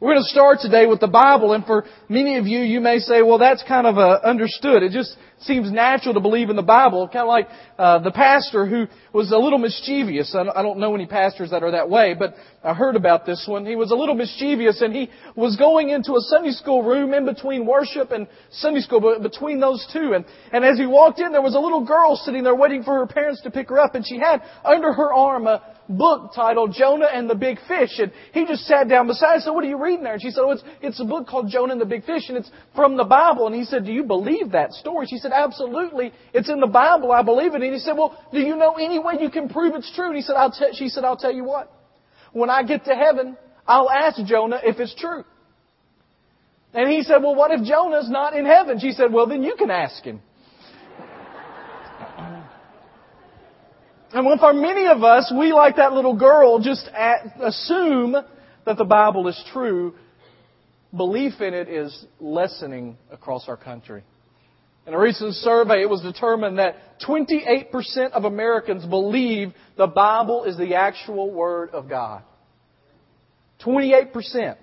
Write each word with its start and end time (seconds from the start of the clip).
We're 0.00 0.14
going 0.14 0.24
to 0.24 0.28
start 0.28 0.58
today 0.60 0.86
with 0.86 0.98
the 0.98 1.06
Bible, 1.06 1.52
and 1.52 1.64
for 1.64 1.84
many 2.08 2.36
of 2.36 2.46
you, 2.48 2.60
you 2.60 2.80
may 2.80 2.98
say, 2.98 3.22
well, 3.22 3.38
that's 3.38 3.62
kind 3.62 3.86
of 3.86 3.96
understood. 3.96 4.82
It 4.82 4.90
just 4.90 5.16
seems 5.46 5.70
natural 5.70 6.14
to 6.14 6.20
believe 6.20 6.50
in 6.50 6.56
the 6.56 6.62
Bible, 6.62 7.08
kind 7.08 7.22
of 7.22 7.28
like 7.28 7.48
uh, 7.78 7.98
the 8.00 8.10
pastor 8.10 8.66
who 8.66 8.86
was 9.12 9.30
a 9.32 9.38
little 9.38 9.58
mischievous. 9.58 10.34
I 10.34 10.62
don't 10.62 10.78
know 10.78 10.94
any 10.94 11.06
pastors 11.06 11.50
that 11.50 11.62
are 11.62 11.72
that 11.72 11.88
way, 11.88 12.14
but 12.18 12.34
I 12.62 12.74
heard 12.74 12.96
about 12.96 13.26
this 13.26 13.44
one. 13.46 13.66
He 13.66 13.76
was 13.76 13.90
a 13.90 13.94
little 13.94 14.14
mischievous, 14.14 14.80
and 14.80 14.94
he 14.94 15.10
was 15.36 15.56
going 15.56 15.90
into 15.90 16.12
a 16.14 16.20
Sunday 16.20 16.52
school 16.52 16.82
room 16.82 17.14
in 17.14 17.24
between 17.24 17.66
worship 17.66 18.10
and 18.10 18.26
Sunday 18.52 18.80
school, 18.80 19.18
between 19.22 19.60
those 19.60 19.86
two. 19.92 20.12
And, 20.14 20.24
and 20.52 20.64
as 20.64 20.78
he 20.78 20.86
walked 20.86 21.20
in, 21.20 21.32
there 21.32 21.42
was 21.42 21.54
a 21.54 21.60
little 21.60 21.84
girl 21.84 22.16
sitting 22.16 22.42
there 22.42 22.54
waiting 22.54 22.82
for 22.82 22.94
her 22.94 23.06
parents 23.06 23.42
to 23.42 23.50
pick 23.50 23.68
her 23.68 23.78
up, 23.78 23.94
and 23.94 24.06
she 24.06 24.18
had 24.18 24.42
under 24.64 24.92
her 24.92 25.12
arm 25.12 25.46
a 25.46 25.62
book 25.86 26.32
titled 26.34 26.72
Jonah 26.72 27.08
and 27.12 27.28
the 27.28 27.34
Big 27.34 27.58
Fish. 27.68 27.98
And 27.98 28.10
he 28.32 28.46
just 28.46 28.64
sat 28.64 28.88
down 28.88 29.06
beside 29.06 29.26
her 29.26 29.34
and 29.34 29.42
said, 29.42 29.50
what 29.50 29.64
are 29.64 29.68
you 29.68 29.82
reading 29.82 30.02
there? 30.02 30.14
And 30.14 30.22
she 30.22 30.30
said, 30.30 30.40
oh, 30.42 30.52
it's, 30.52 30.62
it's 30.80 31.00
a 31.00 31.04
book 31.04 31.26
called 31.26 31.50
Jonah 31.50 31.72
and 31.72 31.80
the 31.80 31.84
Big 31.84 32.04
Fish, 32.04 32.22
and 32.28 32.38
it's 32.38 32.50
from 32.74 32.96
the 32.96 33.04
Bible. 33.04 33.46
And 33.46 33.54
he 33.54 33.64
said, 33.64 33.84
do 33.84 33.92
you 33.92 34.04
believe 34.04 34.52
that 34.52 34.72
story? 34.72 35.06
She 35.06 35.18
said, 35.18 35.32
absolutely. 35.34 36.12
It's 36.32 36.48
in 36.48 36.60
the 36.60 36.66
Bible. 36.66 37.12
I 37.12 37.22
believe 37.22 37.54
it. 37.54 37.62
And 37.62 37.72
he 37.72 37.78
said, 37.78 37.94
well, 37.96 38.16
do 38.32 38.38
you 38.40 38.56
know 38.56 38.74
any 38.74 38.98
way 38.98 39.14
you 39.20 39.30
can 39.30 39.48
prove 39.48 39.74
it's 39.74 39.92
true? 39.94 40.08
And 40.08 40.16
he 40.16 40.22
said, 40.22 40.36
I'll 40.36 40.52
t-, 40.52 40.72
she 40.74 40.88
said, 40.88 41.04
I'll 41.04 41.16
tell 41.16 41.32
you 41.32 41.44
what. 41.44 41.72
When 42.32 42.50
I 42.50 42.62
get 42.62 42.84
to 42.86 42.94
heaven, 42.94 43.36
I'll 43.66 43.90
ask 43.90 44.22
Jonah 44.24 44.60
if 44.62 44.78
it's 44.80 44.94
true. 44.94 45.24
And 46.72 46.90
he 46.90 47.02
said, 47.02 47.18
well, 47.22 47.34
what 47.34 47.52
if 47.52 47.64
Jonah's 47.64 48.10
not 48.10 48.34
in 48.34 48.44
heaven? 48.44 48.80
She 48.80 48.92
said, 48.92 49.12
well, 49.12 49.26
then 49.26 49.42
you 49.42 49.54
can 49.56 49.70
ask 49.70 50.02
him. 50.02 50.20
And 54.12 54.26
well, 54.26 54.38
for 54.38 54.52
many 54.52 54.86
of 54.86 55.02
us, 55.02 55.32
we, 55.36 55.52
like 55.52 55.76
that 55.76 55.92
little 55.92 56.16
girl, 56.16 56.60
just 56.60 56.88
assume 57.42 58.16
that 58.64 58.78
the 58.78 58.84
Bible 58.84 59.26
is 59.26 59.44
true. 59.52 59.94
Belief 60.96 61.40
in 61.40 61.52
it 61.52 61.68
is 61.68 62.06
lessening 62.20 62.96
across 63.10 63.48
our 63.48 63.56
country. 63.56 64.04
In 64.86 64.92
a 64.92 64.98
recent 64.98 65.34
survey, 65.36 65.80
it 65.80 65.88
was 65.88 66.02
determined 66.02 66.58
that 66.58 66.76
28% 67.06 68.12
of 68.12 68.24
Americans 68.24 68.84
believe 68.84 69.54
the 69.76 69.86
Bible 69.86 70.44
is 70.44 70.58
the 70.58 70.74
actual 70.74 71.30
Word 71.30 71.70
of 71.70 71.88
God. 71.88 72.22
28%. 73.64 74.56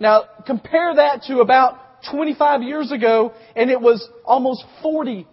Now, 0.00 0.24
compare 0.46 0.94
that 0.94 1.22
to 1.24 1.40
about 1.40 1.78
25 2.10 2.62
years 2.62 2.92
ago, 2.92 3.32
and 3.54 3.70
it 3.70 3.80
was 3.80 4.06
almost 4.24 4.64
40%. 4.82 5.26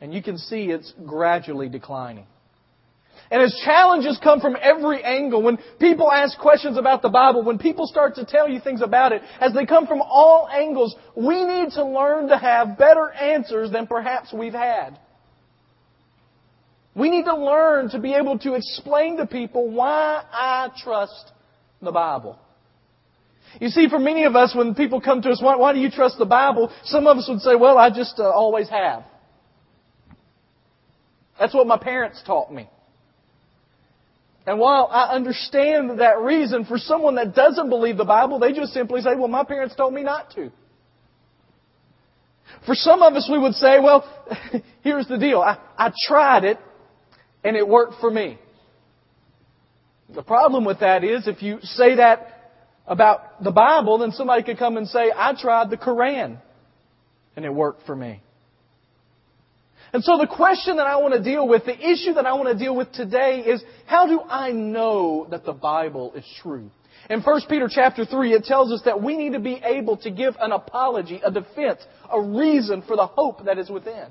And 0.00 0.12
you 0.12 0.22
can 0.22 0.36
see 0.36 0.64
it's 0.64 0.92
gradually 1.06 1.68
declining. 1.68 2.26
And 3.34 3.42
as 3.42 3.60
challenges 3.64 4.16
come 4.22 4.40
from 4.40 4.56
every 4.62 5.02
angle, 5.02 5.42
when 5.42 5.58
people 5.80 6.08
ask 6.08 6.38
questions 6.38 6.78
about 6.78 7.02
the 7.02 7.08
Bible, 7.08 7.42
when 7.42 7.58
people 7.58 7.84
start 7.84 8.14
to 8.14 8.24
tell 8.24 8.48
you 8.48 8.60
things 8.60 8.80
about 8.80 9.10
it, 9.10 9.22
as 9.40 9.52
they 9.52 9.66
come 9.66 9.88
from 9.88 10.00
all 10.02 10.48
angles, 10.48 10.94
we 11.16 11.44
need 11.44 11.72
to 11.72 11.84
learn 11.84 12.28
to 12.28 12.38
have 12.38 12.78
better 12.78 13.10
answers 13.10 13.72
than 13.72 13.88
perhaps 13.88 14.32
we've 14.32 14.52
had. 14.52 15.00
We 16.94 17.10
need 17.10 17.24
to 17.24 17.34
learn 17.34 17.88
to 17.88 17.98
be 17.98 18.14
able 18.14 18.38
to 18.38 18.54
explain 18.54 19.16
to 19.16 19.26
people 19.26 19.68
why 19.68 20.22
I 20.30 20.70
trust 20.84 21.32
the 21.82 21.90
Bible. 21.90 22.38
You 23.60 23.68
see, 23.68 23.88
for 23.88 23.98
many 23.98 24.26
of 24.26 24.36
us, 24.36 24.54
when 24.54 24.76
people 24.76 25.00
come 25.00 25.22
to 25.22 25.30
us, 25.30 25.42
why, 25.42 25.56
why 25.56 25.72
do 25.72 25.80
you 25.80 25.90
trust 25.90 26.18
the 26.18 26.24
Bible? 26.24 26.70
Some 26.84 27.08
of 27.08 27.16
us 27.16 27.28
would 27.28 27.40
say, 27.40 27.56
well, 27.56 27.78
I 27.78 27.90
just 27.90 28.14
uh, 28.20 28.30
always 28.30 28.68
have. 28.68 29.02
That's 31.36 31.52
what 31.52 31.66
my 31.66 31.78
parents 31.78 32.22
taught 32.24 32.52
me. 32.52 32.68
And 34.46 34.58
while 34.58 34.88
I 34.90 35.14
understand 35.14 36.00
that 36.00 36.18
reason, 36.20 36.66
for 36.66 36.76
someone 36.76 37.14
that 37.14 37.34
doesn't 37.34 37.70
believe 37.70 37.96
the 37.96 38.04
Bible, 38.04 38.38
they 38.38 38.52
just 38.52 38.74
simply 38.74 39.00
say, 39.00 39.16
well, 39.16 39.28
my 39.28 39.44
parents 39.44 39.74
told 39.74 39.94
me 39.94 40.02
not 40.02 40.30
to. 40.32 40.50
For 42.66 42.74
some 42.74 43.02
of 43.02 43.14
us, 43.14 43.28
we 43.30 43.38
would 43.38 43.54
say, 43.54 43.78
well, 43.80 44.04
here's 44.82 45.08
the 45.08 45.16
deal. 45.16 45.40
I, 45.40 45.58
I 45.78 45.92
tried 46.06 46.44
it, 46.44 46.58
and 47.42 47.56
it 47.56 47.66
worked 47.66 47.94
for 48.00 48.10
me. 48.10 48.38
The 50.14 50.22
problem 50.22 50.64
with 50.64 50.80
that 50.80 51.04
is, 51.04 51.26
if 51.26 51.42
you 51.42 51.58
say 51.62 51.96
that 51.96 52.52
about 52.86 53.42
the 53.42 53.50
Bible, 53.50 53.98
then 53.98 54.12
somebody 54.12 54.42
could 54.42 54.58
come 54.58 54.76
and 54.76 54.86
say, 54.86 55.10
I 55.14 55.32
tried 55.40 55.70
the 55.70 55.78
Koran, 55.78 56.38
and 57.34 57.44
it 57.44 57.52
worked 57.52 57.86
for 57.86 57.96
me. 57.96 58.20
And 59.94 60.02
so 60.02 60.18
the 60.18 60.26
question 60.26 60.78
that 60.78 60.88
I 60.88 60.96
want 60.96 61.14
to 61.14 61.22
deal 61.22 61.46
with, 61.46 61.66
the 61.66 61.78
issue 61.78 62.14
that 62.14 62.26
I 62.26 62.32
want 62.32 62.48
to 62.48 62.58
deal 62.58 62.74
with 62.74 62.90
today 62.90 63.44
is, 63.46 63.62
how 63.86 64.08
do 64.08 64.20
I 64.28 64.50
know 64.50 65.28
that 65.30 65.44
the 65.44 65.52
Bible 65.52 66.12
is 66.14 66.24
true? 66.42 66.68
In 67.08 67.20
1 67.20 67.42
Peter 67.48 67.68
chapter 67.70 68.04
3, 68.04 68.32
it 68.32 68.42
tells 68.42 68.72
us 68.72 68.82
that 68.86 69.00
we 69.00 69.16
need 69.16 69.34
to 69.34 69.38
be 69.38 69.62
able 69.64 69.96
to 69.98 70.10
give 70.10 70.34
an 70.40 70.50
apology, 70.50 71.20
a 71.24 71.30
defense, 71.30 71.78
a 72.10 72.20
reason 72.20 72.82
for 72.82 72.96
the 72.96 73.06
hope 73.06 73.44
that 73.44 73.56
is 73.56 73.70
within. 73.70 74.06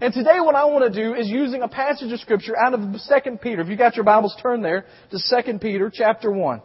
And 0.00 0.14
today 0.14 0.38
what 0.38 0.54
I 0.54 0.64
want 0.66 0.94
to 0.94 1.02
do 1.02 1.14
is 1.14 1.28
using 1.28 1.62
a 1.62 1.68
passage 1.68 2.12
of 2.12 2.20
scripture 2.20 2.56
out 2.56 2.74
of 2.74 2.80
2 2.80 3.36
Peter. 3.42 3.62
If 3.62 3.68
you 3.68 3.76
got 3.76 3.96
your 3.96 4.04
Bibles, 4.04 4.36
turn 4.40 4.62
there 4.62 4.86
to 5.10 5.42
2 5.42 5.58
Peter 5.58 5.90
chapter 5.92 6.30
1. 6.30 6.62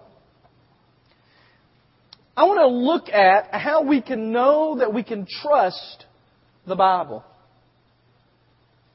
I 2.38 2.44
want 2.44 2.60
to 2.60 2.68
look 2.68 3.10
at 3.10 3.56
how 3.56 3.82
we 3.82 4.02
can 4.02 4.32
know 4.32 4.78
that 4.78 4.94
we 4.94 5.02
can 5.02 5.26
trust 5.42 6.06
the 6.68 6.76
Bible. 6.76 7.24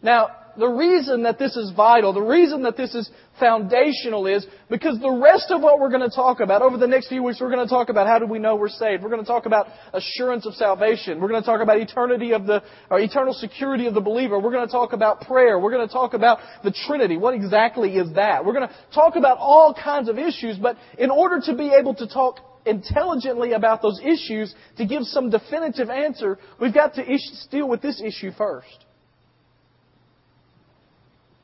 Now, 0.05 0.29
the 0.57 0.69
reason 0.69 1.23
that 1.25 1.39
this 1.39 1.57
is 1.57 1.73
vital, 1.75 2.13
the 2.13 2.21
reason 2.21 2.63
that 2.63 2.77
this 2.77 2.95
is 2.95 3.11
foundational 3.41 4.27
is 4.27 4.47
because 4.71 5.01
the 5.01 5.11
rest 5.11 5.51
of 5.51 5.63
what 5.63 5.81
we're 5.81 5.89
going 5.89 6.09
to 6.09 6.15
talk 6.15 6.41
about 6.41 6.63
over 6.63 6.77
the 6.77 6.87
next 6.87 7.09
few 7.09 7.23
weeks, 7.23 7.41
we're 7.41 7.51
going 7.51 7.67
to 7.67 7.73
talk 7.73 7.89
about 7.89 8.07
how 8.07 8.19
do 8.19 8.27
we 8.27 8.39
know 8.39 8.55
we're 8.55 8.69
saved. 8.69 9.03
We're 9.03 9.09
going 9.09 9.23
to 9.23 9.27
talk 9.27 9.47
about 9.47 9.67
assurance 9.95 10.47
of 10.47 10.55
salvation. 10.55 11.21
We're 11.21 11.29
going 11.29 11.43
to 11.43 11.47
talk 11.47 11.63
about 11.63 11.79
eternity 11.79 12.33
of 12.33 12.47
the, 12.47 12.63
or 12.91 13.01
eternal 13.01 13.33
security 13.33 13.87
of 13.87 13.95
the 13.95 14.01
believer. 14.01 14.39
We're 14.39 14.53
going 14.53 14.67
to 14.67 14.71
talk 14.71 14.93
about 14.93 15.23
prayer. 15.23 15.59
We're 15.59 15.73
going 15.73 15.89
to 15.89 15.93
talk 15.93 16.13
about 16.13 16.39
the 16.63 16.73
Trinity. 16.87 17.17
What 17.17 17.35
exactly 17.35 17.97
is 17.97 18.13
that? 18.15 18.45
We're 18.45 18.55
going 18.55 18.69
to 18.69 18.75
talk 18.95 19.17
about 19.17 19.39
all 19.39 19.75
kinds 19.75 20.11
of 20.11 20.19
issues, 20.19 20.59
but 20.59 20.77
in 20.99 21.11
order 21.11 21.41
to 21.47 21.57
be 21.57 21.73
able 21.73 21.95
to 21.95 22.07
talk 22.07 22.39
intelligently 22.67 23.53
about 23.53 23.83
those 23.83 24.01
issues, 24.05 24.55
to 24.77 24.87
give 24.87 25.03
some 25.05 25.31
definitive 25.31 25.89
answer, 25.89 26.39
we've 26.61 26.75
got 26.75 26.95
to 26.95 27.19
deal 27.51 27.69
with 27.69 27.83
this 27.83 28.01
issue 28.01 28.31
first. 28.37 28.84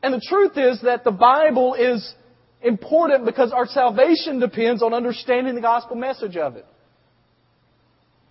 And 0.02 0.14
the 0.14 0.20
truth 0.26 0.56
is 0.56 0.80
that 0.82 1.04
the 1.04 1.10
Bible 1.10 1.74
is 1.74 2.14
important 2.62 3.24
because 3.24 3.52
our 3.52 3.66
salvation 3.66 4.40
depends 4.40 4.82
on 4.82 4.94
understanding 4.94 5.54
the 5.54 5.60
gospel 5.60 5.96
message 5.96 6.36
of 6.36 6.56
it. 6.56 6.66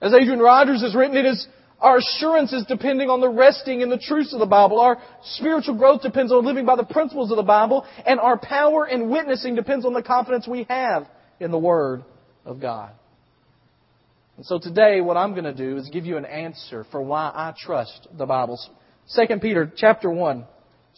As 0.01 0.13
Adrian 0.13 0.39
Rogers 0.39 0.81
has 0.81 0.95
written, 0.95 1.17
it 1.17 1.25
is 1.25 1.47
our 1.79 1.97
assurance 1.97 2.51
is 2.51 2.65
depending 2.67 3.09
on 3.09 3.21
the 3.21 3.29
resting 3.29 3.81
in 3.81 3.89
the 3.89 3.97
truths 3.97 4.33
of 4.33 4.39
the 4.39 4.45
Bible. 4.45 4.79
Our 4.79 4.97
spiritual 5.23 5.77
growth 5.77 6.01
depends 6.01 6.31
on 6.31 6.45
living 6.45 6.65
by 6.65 6.75
the 6.75 6.83
principles 6.83 7.31
of 7.31 7.37
the 7.37 7.43
Bible, 7.43 7.85
and 8.05 8.19
our 8.19 8.37
power 8.37 8.85
in 8.85 9.09
witnessing 9.09 9.55
depends 9.55 9.85
on 9.85 9.93
the 9.93 10.03
confidence 10.03 10.47
we 10.47 10.65
have 10.69 11.07
in 11.39 11.51
the 11.51 11.57
Word 11.57 12.03
of 12.43 12.59
God. 12.59 12.91
And 14.35 14.45
so 14.45 14.59
today, 14.59 14.99
what 14.99 15.15
I'm 15.15 15.31
going 15.31 15.45
to 15.45 15.53
do 15.53 15.77
is 15.77 15.89
give 15.89 16.05
you 16.05 16.17
an 16.17 16.25
answer 16.25 16.85
for 16.91 17.01
why 17.01 17.31
I 17.33 17.53
trust 17.57 18.07
the 18.17 18.25
Bible. 18.25 18.59
2 19.15 19.39
Peter 19.39 19.71
chapter 19.75 20.09
1 20.09 20.45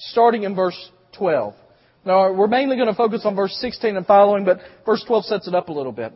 starting 0.10 0.44
in 0.44 0.56
verse 0.56 0.78
12. 1.18 1.54
Now, 2.06 2.34
we're 2.34 2.48
mainly 2.48 2.78
going 2.78 2.88
to 2.88 2.96
focus 2.96 3.22
on 3.26 3.36
verse 3.36 3.56
16 3.62 3.96
and 3.96 4.06
following, 4.06 4.44
but 4.44 4.60
verse 4.86 5.04
12 5.06 5.26
sets 5.26 5.48
it 5.48 5.54
up 5.54 5.70
a 5.70 5.72
little 5.72 5.92
bit. 5.92 6.14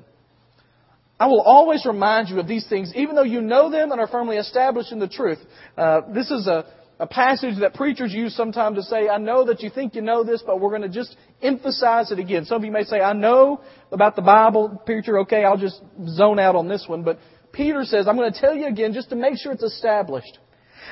I 1.19 1.27
will 1.27 1.41
always 1.41 1.85
remind 1.85 2.29
you 2.29 2.39
of 2.39 2.47
these 2.47 2.67
things, 2.67 2.91
even 2.95 3.15
though 3.15 3.23
you 3.23 3.41
know 3.41 3.71
them 3.71 3.91
and 3.91 4.01
are 4.01 4.07
firmly 4.07 4.37
established 4.37 4.91
in 4.91 4.99
the 4.99 5.07
truth. 5.07 5.37
Uh, 5.77 6.01
this 6.13 6.29
is 6.29 6.47
a, 6.47 6.65
a 6.99 7.07
passage 7.07 7.59
that 7.59 7.73
preachers 7.73 8.11
use 8.11 8.35
sometimes 8.35 8.77
to 8.77 8.83
say, 8.83 9.07
I 9.07 9.17
know 9.17 9.45
that 9.45 9.61
you 9.61 9.69
think 9.69 9.95
you 9.95 10.01
know 10.01 10.23
this, 10.23 10.43
but 10.45 10.59
we're 10.59 10.71
going 10.71 10.81
to 10.81 10.89
just 10.89 11.15
emphasize 11.41 12.11
it 12.11 12.19
again. 12.19 12.45
Some 12.45 12.57
of 12.57 12.65
you 12.65 12.71
may 12.71 12.83
say, 12.83 12.99
I 12.99 13.13
know 13.13 13.61
about 13.91 14.15
the 14.17 14.23
Bible, 14.23 14.81
preacher, 14.85 15.19
okay, 15.19 15.45
I'll 15.45 15.57
just 15.57 15.79
zone 16.07 16.39
out 16.39 16.55
on 16.55 16.67
this 16.67 16.83
one. 16.87 17.03
But 17.03 17.19
Peter 17.53 17.83
says, 17.83 18.07
I'm 18.07 18.17
going 18.17 18.33
to 18.33 18.39
tell 18.39 18.53
you 18.53 18.67
again 18.67 18.91
just 18.91 19.09
to 19.09 19.15
make 19.15 19.37
sure 19.37 19.53
it's 19.53 19.63
established. 19.63 20.39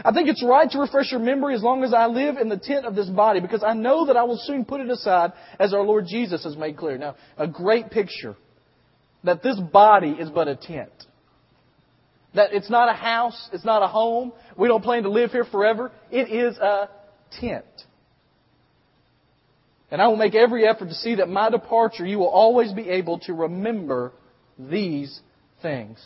I 0.03 0.11
think 0.11 0.27
it's 0.29 0.43
right 0.43 0.69
to 0.71 0.79
refresh 0.79 1.11
your 1.11 1.19
memory 1.19 1.55
as 1.55 1.61
long 1.61 1.83
as 1.83 1.93
I 1.93 2.07
live 2.07 2.37
in 2.37 2.49
the 2.49 2.57
tent 2.57 2.85
of 2.85 2.95
this 2.95 3.09
body 3.09 3.39
because 3.39 3.63
I 3.63 3.73
know 3.73 4.07
that 4.07 4.17
I 4.17 4.23
will 4.23 4.39
soon 4.43 4.65
put 4.65 4.81
it 4.81 4.89
aside 4.89 5.33
as 5.59 5.73
our 5.73 5.83
Lord 5.83 6.05
Jesus 6.07 6.43
has 6.43 6.57
made 6.57 6.77
clear. 6.77 6.97
Now, 6.97 7.15
a 7.37 7.47
great 7.47 7.91
picture 7.91 8.35
that 9.23 9.43
this 9.43 9.59
body 9.59 10.11
is 10.11 10.29
but 10.29 10.47
a 10.47 10.55
tent. 10.55 10.91
That 12.35 12.53
it's 12.53 12.69
not 12.69 12.89
a 12.89 12.93
house, 12.93 13.49
it's 13.53 13.65
not 13.65 13.83
a 13.83 13.87
home. 13.87 14.33
We 14.57 14.67
don't 14.67 14.83
plan 14.83 15.03
to 15.03 15.09
live 15.09 15.31
here 15.31 15.45
forever. 15.45 15.91
It 16.11 16.29
is 16.31 16.57
a 16.57 16.89
tent. 17.39 17.65
And 19.91 20.01
I 20.01 20.07
will 20.07 20.15
make 20.15 20.33
every 20.33 20.67
effort 20.67 20.89
to 20.89 20.95
see 20.95 21.15
that 21.15 21.29
my 21.29 21.51
departure 21.51 22.05
you 22.05 22.17
will 22.17 22.27
always 22.27 22.73
be 22.73 22.89
able 22.89 23.19
to 23.19 23.33
remember 23.33 24.11
these 24.57 25.19
things. 25.61 26.03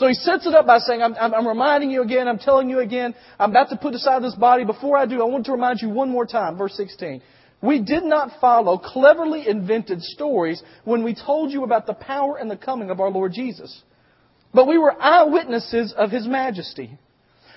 So 0.00 0.06
he 0.06 0.14
sets 0.14 0.46
it 0.46 0.54
up 0.54 0.66
by 0.66 0.78
saying, 0.78 1.02
I'm, 1.02 1.14
I'm, 1.14 1.34
I'm, 1.34 1.46
reminding 1.46 1.90
you 1.90 2.00
again, 2.00 2.26
I'm 2.26 2.38
telling 2.38 2.70
you 2.70 2.78
again, 2.78 3.14
I'm 3.38 3.50
about 3.50 3.68
to 3.68 3.76
put 3.76 3.94
aside 3.94 4.22
this 4.22 4.34
body. 4.34 4.64
Before 4.64 4.96
I 4.96 5.04
do, 5.04 5.20
I 5.20 5.26
want 5.26 5.44
to 5.44 5.52
remind 5.52 5.80
you 5.82 5.90
one 5.90 6.08
more 6.08 6.24
time, 6.24 6.56
verse 6.56 6.72
16. 6.74 7.20
We 7.60 7.82
did 7.82 8.04
not 8.04 8.40
follow 8.40 8.78
cleverly 8.78 9.46
invented 9.46 10.00
stories 10.00 10.62
when 10.84 11.04
we 11.04 11.14
told 11.14 11.52
you 11.52 11.64
about 11.64 11.86
the 11.86 11.92
power 11.92 12.38
and 12.38 12.50
the 12.50 12.56
coming 12.56 12.88
of 12.88 12.98
our 12.98 13.10
Lord 13.10 13.34
Jesus. 13.34 13.82
But 14.54 14.66
we 14.66 14.78
were 14.78 14.98
eyewitnesses 14.98 15.92
of 15.94 16.10
His 16.10 16.26
majesty. 16.26 16.98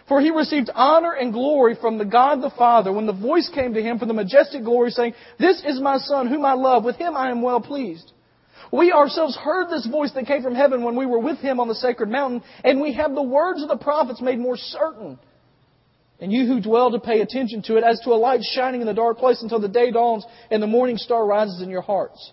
For 0.10 0.19
he 0.19 0.30
received 0.31 0.69
honor 0.75 1.13
and 1.13 1.31
glory 1.31 1.78
from 1.80 1.98
the 1.98 2.04
God 2.04 2.42
the 2.42 2.51
Father 2.57 2.92
when 2.92 3.06
the 3.06 3.13
voice 3.13 3.50
came 3.56 3.74
to 3.74 3.81
him 3.81 4.00
from 4.00 4.10
the 4.10 4.13
majestic 4.13 4.66
glory 4.66 4.89
saying, 4.89 5.13
This 5.39 5.63
is 5.66 5.80
my 5.80 5.96
Son 5.96 6.28
whom 6.28 6.44
I 6.44 6.56
love. 6.56 6.84
With 6.84 6.98
him 6.98 7.16
I 7.16 7.31
am 7.31 7.42
well 7.42 7.62
pleased. 7.62 8.12
We 8.74 8.92
ourselves 8.92 9.38
heard 9.38 9.70
this 9.70 9.86
voice 9.86 10.12
that 10.16 10.25
came 10.25 10.42
from 10.42 10.56
heaven 10.56 10.84
when 10.84 10.96
we 10.96 11.06
were 11.06 11.20
with 11.20 11.38
him 11.38 11.60
on 11.60 11.68
the 11.68 11.75
sacred 11.75 12.10
mountain, 12.10 12.42
and 12.64 12.81
we 12.81 12.94
have 12.94 13.14
the 13.14 13.22
words 13.22 13.62
of 13.62 13.70
the 13.70 13.78
prophets 13.78 14.22
made 14.22 14.40
more 14.40 14.58
certain 14.58 15.20
and 16.24 16.31
you 16.31 16.46
who 16.46 16.62
dwell 16.62 16.90
to 16.90 17.00
pay 17.00 17.20
attention 17.20 17.62
to 17.62 17.75
it 17.75 17.84
as 17.84 18.00
to 18.00 18.12
a 18.12 18.16
light 18.16 18.40
shining 18.42 18.80
in 18.80 18.88
the 18.88 18.94
dark 18.94 19.18
place 19.18 19.42
until 19.44 19.60
the 19.60 19.68
day 19.68 19.92
dawns 19.92 20.25
and 20.50 20.64
the 20.64 20.68
morning 20.68 20.96
star 20.98 21.25
rises 21.25 21.62
in 21.62 21.70
your 21.70 21.81
hearts. 21.81 22.31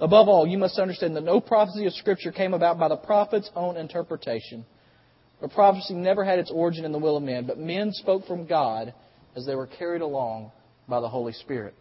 Above 0.00 0.28
all, 0.28 0.44
you 0.44 0.58
must 0.58 0.76
understand 0.78 1.14
that 1.14 1.22
no 1.22 1.40
prophecy 1.40 1.86
of 1.86 1.92
Scripture 1.92 2.32
came 2.32 2.52
about 2.52 2.80
by 2.80 2.88
the 2.88 2.96
prophet's 2.96 3.48
own 3.54 3.76
interpretation. 3.76 4.64
A 5.40 5.48
prophecy 5.48 5.94
never 5.94 6.24
had 6.24 6.40
its 6.40 6.50
origin 6.50 6.84
in 6.84 6.90
the 6.90 6.98
will 6.98 7.16
of 7.16 7.22
men, 7.22 7.46
but 7.46 7.58
men 7.58 7.92
spoke 7.92 8.26
from 8.26 8.44
God 8.44 8.92
as 9.36 9.46
they 9.46 9.54
were 9.54 9.68
carried 9.68 10.02
along 10.02 10.50
by 10.88 11.00
the 11.00 11.08
Holy 11.08 11.32
Spirit. 11.32 11.74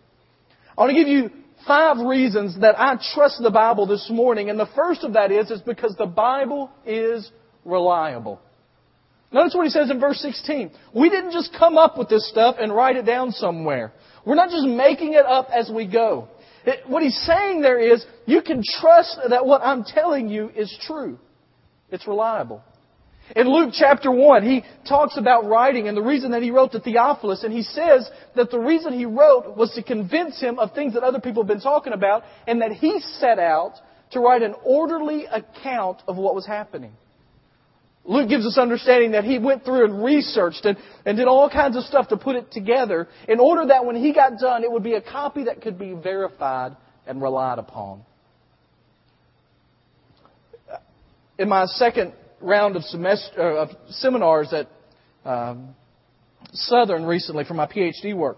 I 0.77 0.81
want 0.81 0.91
to 0.91 0.95
give 0.95 1.07
you 1.07 1.31
five 1.67 1.97
reasons 1.97 2.59
that 2.61 2.79
I 2.79 2.97
trust 3.13 3.41
the 3.41 3.51
Bible 3.51 3.85
this 3.85 4.09
morning, 4.09 4.49
and 4.49 4.59
the 4.59 4.69
first 4.75 5.03
of 5.03 5.13
that 5.13 5.31
is, 5.31 5.51
is 5.51 5.61
because 5.61 5.95
the 5.97 6.05
Bible 6.05 6.71
is 6.85 7.29
reliable. 7.65 8.39
Notice 9.31 9.53
what 9.55 9.63
he 9.63 9.69
says 9.69 9.89
in 9.89 9.99
verse 9.99 10.19
16. 10.21 10.71
We 10.93 11.09
didn't 11.09 11.31
just 11.31 11.55
come 11.57 11.77
up 11.77 11.97
with 11.97 12.09
this 12.09 12.29
stuff 12.29 12.57
and 12.59 12.75
write 12.75 12.97
it 12.97 13.05
down 13.05 13.31
somewhere. 13.31 13.93
We're 14.25 14.35
not 14.35 14.49
just 14.49 14.65
making 14.65 15.13
it 15.13 15.25
up 15.25 15.47
as 15.53 15.71
we 15.73 15.87
go. 15.87 16.27
It, 16.65 16.87
what 16.87 17.01
he's 17.01 17.19
saying 17.25 17.61
there 17.61 17.79
is, 17.79 18.05
you 18.25 18.41
can 18.41 18.61
trust 18.79 19.19
that 19.29 19.45
what 19.45 19.61
I'm 19.61 19.83
telling 19.83 20.29
you 20.29 20.49
is 20.55 20.75
true. 20.85 21.17
It's 21.89 22.07
reliable. 22.07 22.63
In 23.35 23.47
Luke 23.47 23.73
chapter 23.73 24.11
1, 24.11 24.43
he 24.43 24.63
talks 24.87 25.17
about 25.17 25.45
writing 25.45 25.87
and 25.87 25.95
the 25.95 26.01
reason 26.01 26.31
that 26.31 26.41
he 26.41 26.51
wrote 26.51 26.73
to 26.73 26.79
Theophilus, 26.79 27.43
and 27.43 27.53
he 27.53 27.63
says 27.63 28.09
that 28.35 28.51
the 28.51 28.59
reason 28.59 28.93
he 28.93 29.05
wrote 29.05 29.55
was 29.55 29.71
to 29.75 29.83
convince 29.83 30.39
him 30.39 30.59
of 30.59 30.73
things 30.73 30.93
that 30.95 31.03
other 31.03 31.19
people 31.19 31.43
have 31.43 31.47
been 31.47 31.61
talking 31.61 31.93
about, 31.93 32.23
and 32.47 32.61
that 32.61 32.71
he 32.71 32.99
set 33.19 33.39
out 33.39 33.73
to 34.11 34.19
write 34.19 34.41
an 34.41 34.55
orderly 34.63 35.25
account 35.25 36.01
of 36.07 36.17
what 36.17 36.35
was 36.35 36.45
happening. 36.45 36.91
Luke 38.03 38.27
gives 38.27 38.45
us 38.45 38.57
understanding 38.57 39.11
that 39.11 39.23
he 39.23 39.37
went 39.37 39.63
through 39.63 39.85
and 39.85 40.03
researched 40.03 40.65
and, 40.65 40.77
and 41.05 41.17
did 41.17 41.27
all 41.27 41.49
kinds 41.49 41.77
of 41.77 41.83
stuff 41.83 42.07
to 42.09 42.17
put 42.17 42.35
it 42.35 42.51
together 42.51 43.07
in 43.29 43.39
order 43.39 43.67
that 43.67 43.85
when 43.85 43.95
he 43.95 44.11
got 44.11 44.39
done, 44.39 44.63
it 44.63 44.71
would 44.71 44.83
be 44.83 44.95
a 44.95 45.01
copy 45.01 45.43
that 45.45 45.61
could 45.61 45.77
be 45.77 45.93
verified 45.93 46.75
and 47.05 47.21
relied 47.21 47.59
upon. 47.59 48.03
In 51.37 51.47
my 51.47 51.65
second 51.65 52.13
round 52.41 52.75
of, 52.75 52.83
semester, 52.83 53.39
uh, 53.39 53.63
of 53.63 53.69
seminars 53.89 54.53
at 54.53 54.67
um, 55.25 55.75
Southern 56.53 57.05
recently 57.05 57.43
for 57.43 57.53
my 57.53 57.65
PhD 57.65 58.15
work, 58.15 58.37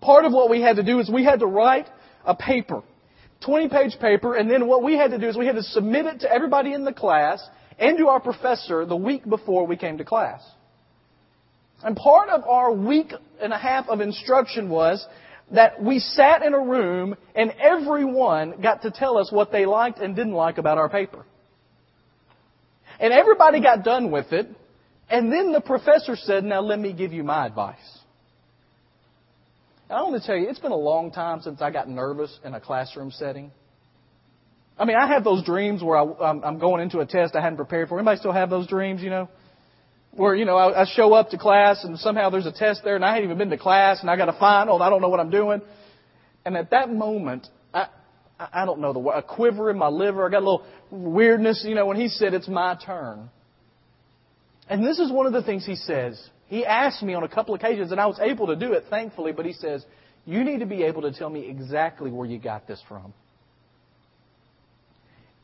part 0.00 0.24
of 0.24 0.32
what 0.32 0.50
we 0.50 0.60
had 0.60 0.76
to 0.76 0.82
do 0.82 0.98
is 0.98 1.10
we 1.10 1.24
had 1.24 1.40
to 1.40 1.46
write 1.46 1.88
a 2.24 2.34
paper, 2.34 2.82
20 3.44 3.68
page 3.68 3.98
paper, 4.00 4.34
and 4.34 4.50
then 4.50 4.66
what 4.66 4.82
we 4.82 4.96
had 4.96 5.10
to 5.10 5.18
do 5.18 5.28
is 5.28 5.36
we 5.36 5.46
had 5.46 5.56
to 5.56 5.62
submit 5.62 6.06
it 6.06 6.20
to 6.20 6.32
everybody 6.32 6.72
in 6.72 6.84
the 6.84 6.92
class 6.92 7.42
and 7.78 7.96
to 7.98 8.08
our 8.08 8.20
professor 8.20 8.84
the 8.84 8.96
week 8.96 9.28
before 9.28 9.66
we 9.66 9.76
came 9.76 9.98
to 9.98 10.04
class. 10.04 10.42
And 11.82 11.96
part 11.96 12.28
of 12.28 12.44
our 12.44 12.70
week 12.70 13.12
and 13.40 13.52
a 13.52 13.58
half 13.58 13.88
of 13.88 14.00
instruction 14.00 14.68
was 14.68 15.06
that 15.52 15.82
we 15.82 15.98
sat 15.98 16.42
in 16.42 16.54
a 16.54 16.60
room 16.60 17.16
and 17.34 17.52
everyone 17.58 18.60
got 18.60 18.82
to 18.82 18.90
tell 18.90 19.16
us 19.16 19.32
what 19.32 19.50
they 19.50 19.66
liked 19.66 19.98
and 19.98 20.14
didn't 20.14 20.34
like 20.34 20.58
about 20.58 20.78
our 20.78 20.88
paper. 20.88 21.24
And 23.00 23.14
everybody 23.14 23.62
got 23.62 23.82
done 23.82 24.10
with 24.10 24.30
it, 24.32 24.46
and 25.08 25.32
then 25.32 25.52
the 25.52 25.60
professor 25.60 26.16
said, 26.16 26.44
Now 26.44 26.60
let 26.60 26.78
me 26.78 26.92
give 26.92 27.12
you 27.12 27.24
my 27.24 27.46
advice. 27.46 27.98
And 29.88 29.98
I 29.98 30.02
want 30.02 30.20
to 30.20 30.26
tell 30.26 30.36
you, 30.36 30.48
it's 30.48 30.58
been 30.58 30.70
a 30.70 30.76
long 30.76 31.10
time 31.10 31.40
since 31.40 31.60
I 31.60 31.70
got 31.70 31.88
nervous 31.88 32.38
in 32.44 32.54
a 32.54 32.60
classroom 32.60 33.10
setting. 33.10 33.50
I 34.78 34.84
mean, 34.84 34.96
I 34.96 35.08
have 35.08 35.24
those 35.24 35.44
dreams 35.44 35.82
where 35.82 35.98
I, 35.98 36.04
I'm 36.44 36.58
going 36.58 36.80
into 36.82 37.00
a 37.00 37.06
test 37.06 37.34
I 37.34 37.40
hadn't 37.40 37.56
prepared 37.56 37.88
for. 37.88 37.98
Anybody 37.98 38.18
still 38.18 38.32
have 38.32 38.50
those 38.50 38.66
dreams, 38.66 39.02
you 39.02 39.10
know? 39.10 39.28
Where, 40.12 40.34
you 40.34 40.44
know, 40.44 40.56
I, 40.56 40.82
I 40.82 40.84
show 40.94 41.12
up 41.12 41.30
to 41.30 41.38
class 41.38 41.84
and 41.84 41.98
somehow 41.98 42.30
there's 42.30 42.46
a 42.46 42.52
test 42.52 42.82
there 42.84 42.96
and 42.96 43.04
I 43.04 43.08
hadn't 43.08 43.24
even 43.24 43.36
been 43.36 43.50
to 43.50 43.58
class 43.58 44.00
and 44.00 44.10
I 44.10 44.16
got 44.16 44.28
a 44.28 44.38
final 44.38 44.76
and 44.76 44.84
I 44.84 44.90
don't 44.90 45.02
know 45.02 45.08
what 45.08 45.20
I'm 45.20 45.30
doing. 45.30 45.60
And 46.44 46.56
at 46.56 46.70
that 46.70 46.90
moment, 46.90 47.46
I, 48.52 48.64
don't 48.64 48.80
know, 48.80 48.92
the, 48.92 49.00
a 49.00 49.22
quiver 49.22 49.70
in 49.70 49.76
my 49.76 49.88
liver, 49.88 50.26
I 50.26 50.30
got 50.30 50.38
a 50.38 50.46
little 50.48 50.66
weirdness, 50.90 51.64
you 51.66 51.74
know, 51.74 51.86
when 51.86 51.98
he 51.98 52.08
said, 52.08 52.32
it's 52.32 52.48
my 52.48 52.74
turn. 52.74 53.28
And 54.68 54.84
this 54.84 54.98
is 54.98 55.12
one 55.12 55.26
of 55.26 55.32
the 55.32 55.42
things 55.42 55.66
he 55.66 55.76
says. 55.76 56.20
He 56.48 56.64
asked 56.64 57.02
me 57.02 57.14
on 57.14 57.22
a 57.22 57.28
couple 57.28 57.54
occasions 57.54 57.92
and 57.92 58.00
I 58.00 58.06
was 58.06 58.18
able 58.20 58.46
to 58.46 58.56
do 58.56 58.72
it, 58.72 58.84
thankfully, 58.88 59.32
but 59.32 59.44
he 59.44 59.52
says, 59.52 59.84
you 60.24 60.42
need 60.42 60.60
to 60.60 60.66
be 60.66 60.84
able 60.84 61.02
to 61.02 61.12
tell 61.12 61.28
me 61.28 61.48
exactly 61.48 62.10
where 62.10 62.26
you 62.26 62.38
got 62.38 62.66
this 62.66 62.82
from. 62.88 63.12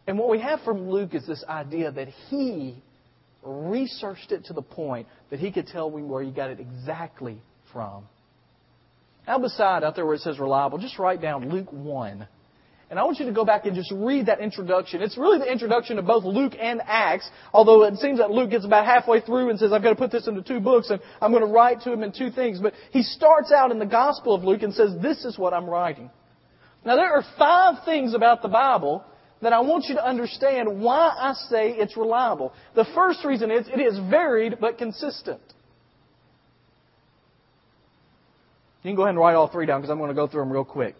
And 0.06 0.18
what 0.18 0.28
we 0.28 0.40
have 0.40 0.60
from 0.60 0.88
Luke 0.88 1.14
is 1.14 1.26
this 1.26 1.44
idea 1.48 1.90
that 1.90 2.08
he 2.28 2.82
researched 3.42 4.32
it 4.32 4.46
to 4.46 4.52
the 4.52 4.62
point 4.62 5.06
that 5.30 5.40
he 5.40 5.52
could 5.52 5.66
tell 5.66 5.90
me 5.90 6.02
where 6.02 6.22
he 6.22 6.30
got 6.30 6.50
it 6.50 6.60
exactly 6.60 7.38
from. 7.72 8.04
Now, 9.26 9.38
beside 9.38 9.82
out 9.82 9.96
there 9.96 10.06
where 10.06 10.14
it 10.14 10.20
says 10.20 10.38
reliable, 10.38 10.78
just 10.78 10.98
write 10.98 11.20
down 11.20 11.50
Luke 11.50 11.72
1. 11.72 12.28
And 12.88 13.00
I 13.00 13.04
want 13.04 13.18
you 13.18 13.26
to 13.26 13.32
go 13.32 13.44
back 13.44 13.66
and 13.66 13.74
just 13.74 13.90
read 13.92 14.26
that 14.26 14.40
introduction. 14.40 15.02
It's 15.02 15.18
really 15.18 15.38
the 15.38 15.50
introduction 15.50 15.98
of 15.98 16.06
both 16.06 16.22
Luke 16.24 16.52
and 16.58 16.80
Acts, 16.86 17.28
although 17.52 17.82
it 17.82 17.96
seems 17.96 18.18
that 18.18 18.30
Luke 18.30 18.50
gets 18.50 18.64
about 18.64 18.86
halfway 18.86 19.20
through 19.20 19.50
and 19.50 19.58
says, 19.58 19.72
I've 19.72 19.82
got 19.82 19.90
to 19.90 19.96
put 19.96 20.12
this 20.12 20.28
into 20.28 20.42
two 20.42 20.60
books 20.60 20.90
and 20.90 21.00
I'm 21.20 21.32
going 21.32 21.44
to 21.44 21.52
write 21.52 21.80
to 21.82 21.92
him 21.92 22.04
in 22.04 22.12
two 22.12 22.30
things. 22.30 22.60
But 22.60 22.74
he 22.92 23.02
starts 23.02 23.50
out 23.50 23.72
in 23.72 23.80
the 23.80 23.86
Gospel 23.86 24.36
of 24.36 24.44
Luke 24.44 24.62
and 24.62 24.72
says, 24.72 24.92
This 25.02 25.24
is 25.24 25.36
what 25.36 25.52
I'm 25.52 25.68
writing. 25.68 26.10
Now, 26.84 26.94
there 26.94 27.12
are 27.12 27.24
five 27.36 27.84
things 27.84 28.14
about 28.14 28.42
the 28.42 28.48
Bible 28.48 29.04
that 29.42 29.52
I 29.52 29.60
want 29.60 29.86
you 29.88 29.96
to 29.96 30.06
understand 30.06 30.80
why 30.80 31.08
I 31.08 31.32
say 31.50 31.70
it's 31.72 31.96
reliable. 31.96 32.52
The 32.76 32.86
first 32.94 33.24
reason 33.24 33.50
is 33.50 33.66
it 33.66 33.80
is 33.80 33.98
varied 34.08 34.58
but 34.60 34.78
consistent. 34.78 35.40
You 38.82 38.90
can 38.90 38.94
go 38.94 39.02
ahead 39.02 39.10
and 39.10 39.18
write 39.18 39.34
all 39.34 39.48
three 39.48 39.66
down 39.66 39.80
because 39.80 39.90
I'm 39.90 39.98
going 39.98 40.10
to 40.10 40.14
go 40.14 40.28
through 40.28 40.42
them 40.42 40.52
real 40.52 40.64
quick. 40.64 40.94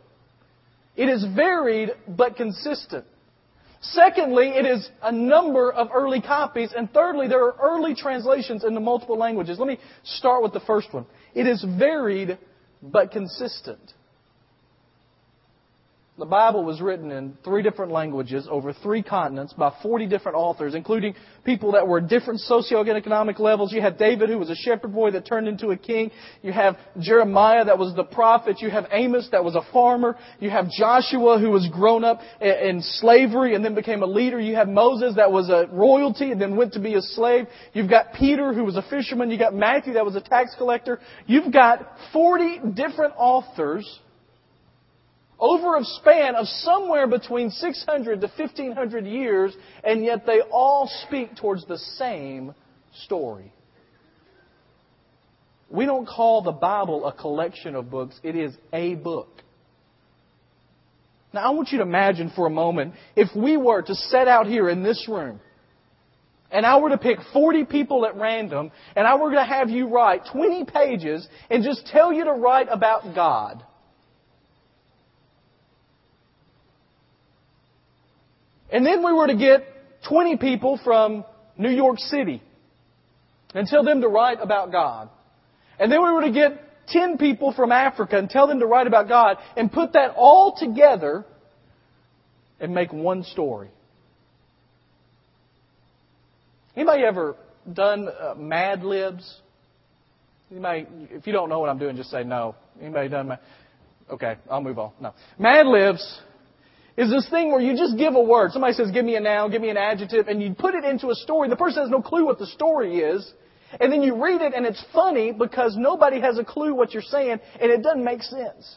It 0.97 1.09
is 1.09 1.25
varied 1.35 1.91
but 2.09 2.37
consistent. 2.37 3.05
Secondly, 3.81 4.49
it 4.49 4.65
is 4.65 4.89
a 5.03 5.13
number 5.13 5.71
of 5.71 5.89
early 5.95 6.21
copies. 6.21 6.73
And 6.77 6.91
thirdly, 6.93 7.29
there 7.29 7.45
are 7.45 7.57
early 7.61 7.95
translations 7.95 8.65
into 8.65 8.81
multiple 8.81 9.19
languages. 9.19 9.59
Let 9.59 9.69
me 9.69 9.79
start 10.03 10.43
with 10.43 10.53
the 10.53 10.61
first 10.61 10.93
one. 10.93 11.07
It 11.35 11.47
is 11.47 11.65
varied 11.79 12.39
but 12.83 13.13
consistent. 13.13 13.93
The 16.19 16.25
Bible 16.25 16.65
was 16.65 16.81
written 16.81 17.13
in 17.13 17.37
three 17.45 17.63
different 17.63 17.93
languages 17.93 18.49
over 18.51 18.73
three 18.73 19.03
continents 19.03 19.53
by 19.53 19.71
40 19.83 20.07
different 20.07 20.39
authors, 20.39 20.75
including 20.75 21.15
people 21.45 21.73
that 21.73 21.87
were 21.87 22.01
different 22.01 22.41
socioeconomic 22.41 23.39
levels. 23.39 23.71
You 23.71 23.83
had 23.83 23.99
David, 23.99 24.31
who 24.31 24.39
was 24.39 24.49
a 24.49 24.55
shepherd 24.55 24.95
boy 24.95 25.11
that 25.11 25.27
turned 25.27 25.47
into 25.47 25.73
a 25.73 25.77
king. 25.77 26.11
You 26.41 26.53
have 26.53 26.79
Jeremiah, 26.99 27.67
that 27.67 27.77
was 27.77 27.95
the 27.95 28.05
prophet. 28.05 28.63
You 28.63 28.71
have 28.71 28.87
Amos, 28.93 29.29
that 29.33 29.45
was 29.45 29.57
a 29.57 29.73
farmer. 29.75 30.17
You 30.41 30.49
have 30.49 30.71
Joshua, 30.71 31.39
who 31.39 31.51
was 31.51 31.69
grown 31.71 32.03
up 32.03 32.21
in 32.41 32.81
slavery 32.81 33.55
and 33.55 33.63
then 33.63 33.75
became 33.75 34.03
a 34.03 34.07
leader. 34.07 34.41
You 34.41 34.55
have 34.55 34.69
Moses, 34.69 35.17
that 35.17 35.31
was 35.31 35.51
a 35.51 35.69
royalty 35.71 36.33
and 36.33 36.41
then 36.41 36.57
went 36.57 36.73
to 36.73 36.81
be 36.81 36.95
a 36.95 37.03
slave. 37.03 37.47
You've 37.75 37.91
got 37.91 38.15
Peter, 38.15 38.55
who 38.55 38.65
was 38.65 38.77
a 38.77 38.83
fisherman. 38.89 39.31
You 39.31 39.39
got 39.39 39.55
Matthew, 39.55 39.93
that 39.93 40.07
was 40.07 40.17
a 40.17 40.23
tax 40.23 40.55
collector. 40.57 40.99
You've 41.27 41.53
got 41.53 41.87
40 42.15 42.73
different 42.75 43.13
authors 43.19 44.01
over 45.39 45.77
a 45.77 45.85
span 45.85 46.35
of 46.35 46.47
somewhere 46.47 47.07
between 47.07 47.51
600 47.51 48.21
to 48.21 48.27
1500 48.27 49.07
years, 49.07 49.55
and 49.85 50.05
yet 50.05 50.25
they 50.27 50.41
all 50.51 50.91
speak 51.07 51.37
towards 51.37 51.67
the 51.67 51.79
same 51.79 52.55
story. 53.05 53.53
We 55.69 55.85
don't 55.85 56.07
call 56.07 56.43
the 56.43 56.53
Bible 56.53 57.07
a 57.07 57.13
collection 57.13 57.75
of 57.75 57.91
books, 57.91 58.19
it 58.23 58.37
is 58.37 58.55
a 58.73 58.95
book. 58.95 59.29
Now, 61.33 61.49
I 61.49 61.51
want 61.51 61.71
you 61.71 61.79
to 61.79 61.85
imagine 61.85 62.33
for 62.35 62.47
a 62.47 62.51
moment 62.51 62.95
if 63.15 63.29
we 63.37 63.59
were 63.59 63.83
to 63.83 63.95
set 63.95 64.27
out 64.29 64.47
here 64.47 64.71
in 64.71 64.83
this 64.83 65.07
room, 65.07 65.41
and 66.51 66.65
I 66.65 66.79
were 66.79 66.91
to 66.91 66.99
pick 66.99 67.19
40 67.33 67.65
people 67.65 68.07
at 68.07 68.17
random, 68.17 68.71
and 68.95 69.07
I 69.07 69.17
were 69.17 69.33
to 69.33 69.45
have 69.45 69.69
you 69.69 69.89
write 69.89 70.23
20 70.33 70.65
pages 70.65 71.29
and 71.51 71.63
just 71.63 71.87
tell 71.89 72.13
you 72.13 72.25
to 72.25 72.33
write 72.33 72.69
about 72.71 73.15
God. 73.15 73.63
And 78.71 78.85
then 78.85 79.05
we 79.05 79.13
were 79.13 79.27
to 79.27 79.37
get 79.37 79.67
20 80.09 80.37
people 80.37 80.81
from 80.83 81.25
New 81.57 81.71
York 81.71 81.99
City 81.99 82.43
and 83.55 83.67
tell 83.67 83.85
them 83.85 84.01
to 84.01 84.09
write 84.09 84.39
about 84.41 84.73
God. 84.73 85.09
And 85.79 85.91
then 85.91 86.03
we 86.03 86.13
were 86.13 86.23
to 86.23 86.33
get 86.33 86.61
10 86.89 87.19
people 87.19 87.53
from 87.53 87.73
Africa 87.73 88.19
and 88.19 88.29
tell 88.29 88.47
them 88.47 88.61
to 88.61 88.67
write 88.67 88.87
about 88.87 89.09
God 89.09 89.39
and 89.57 89.71
put 89.71 89.93
that 89.95 90.13
all 90.17 90.57
together 90.57 91.25
and 92.61 92.75
make 92.75 92.93
one 92.93 93.23
story. 93.25 93.71
Anybody 96.75 97.05
ever 97.05 97.37
done 97.71 98.09
uh, 98.09 98.35
Mad 98.37 98.83
Libs? 98.83 99.41
Anybody, 100.51 100.87
if 101.11 101.27
you 101.27 101.33
don't 101.33 101.49
know 101.49 101.59
what 101.59 101.71
I'm 101.71 101.79
doing, 101.79 101.97
just 101.97 102.11
say 102.11 102.23
no. 102.23 102.55
Anybody 102.81 103.09
done 103.09 103.29
Mad? 103.29 103.41
Okay, 104.11 104.37
I'll 104.49 104.61
move 104.61 104.79
on. 104.79 104.93
No. 105.01 105.15
Mad 105.39 105.67
Libs 105.67 106.21
is 106.97 107.11
this 107.11 107.29
thing 107.29 107.51
where 107.51 107.61
you 107.61 107.77
just 107.77 107.99
give 107.99 108.15
a 108.15 108.23
word. 108.23 108.53
Somebody 108.53 108.73
says, 108.73 108.91
give 108.91 109.05
me 109.05 109.17
a 109.17 109.21
noun, 109.21 109.51
give 109.51 109.61
me 109.61 109.69
an 109.69 109.77
adjective, 109.77 110.29
and 110.29 110.43
you 110.43 110.55
put 110.55 110.75
it 110.75 110.85
into 110.85 111.11
a 111.11 111.15
story. 111.15 111.49
The 111.49 111.57
person 111.57 111.83
has 111.83 111.91
no 111.91 112.01
clue 112.01 112.25
what 112.25 112.39
the 112.39 112.47
story 112.47 112.99
is. 112.99 113.31
And 113.81 113.93
then 113.93 114.03
you 114.03 114.23
read 114.23 114.41
it 114.41 114.55
and 114.55 114.65
it's 114.65 114.83
funny 114.95 115.33
because 115.33 115.77
nobody 115.77 116.21
has 116.21 116.39
a 116.39 116.45
clue 116.45 116.75
what 116.75 116.93
you're 116.93 117.03
saying 117.03 117.41
and 117.61 117.71
it 117.71 117.83
doesn't 117.83 118.05
make 118.05 118.23
sense. 118.23 118.77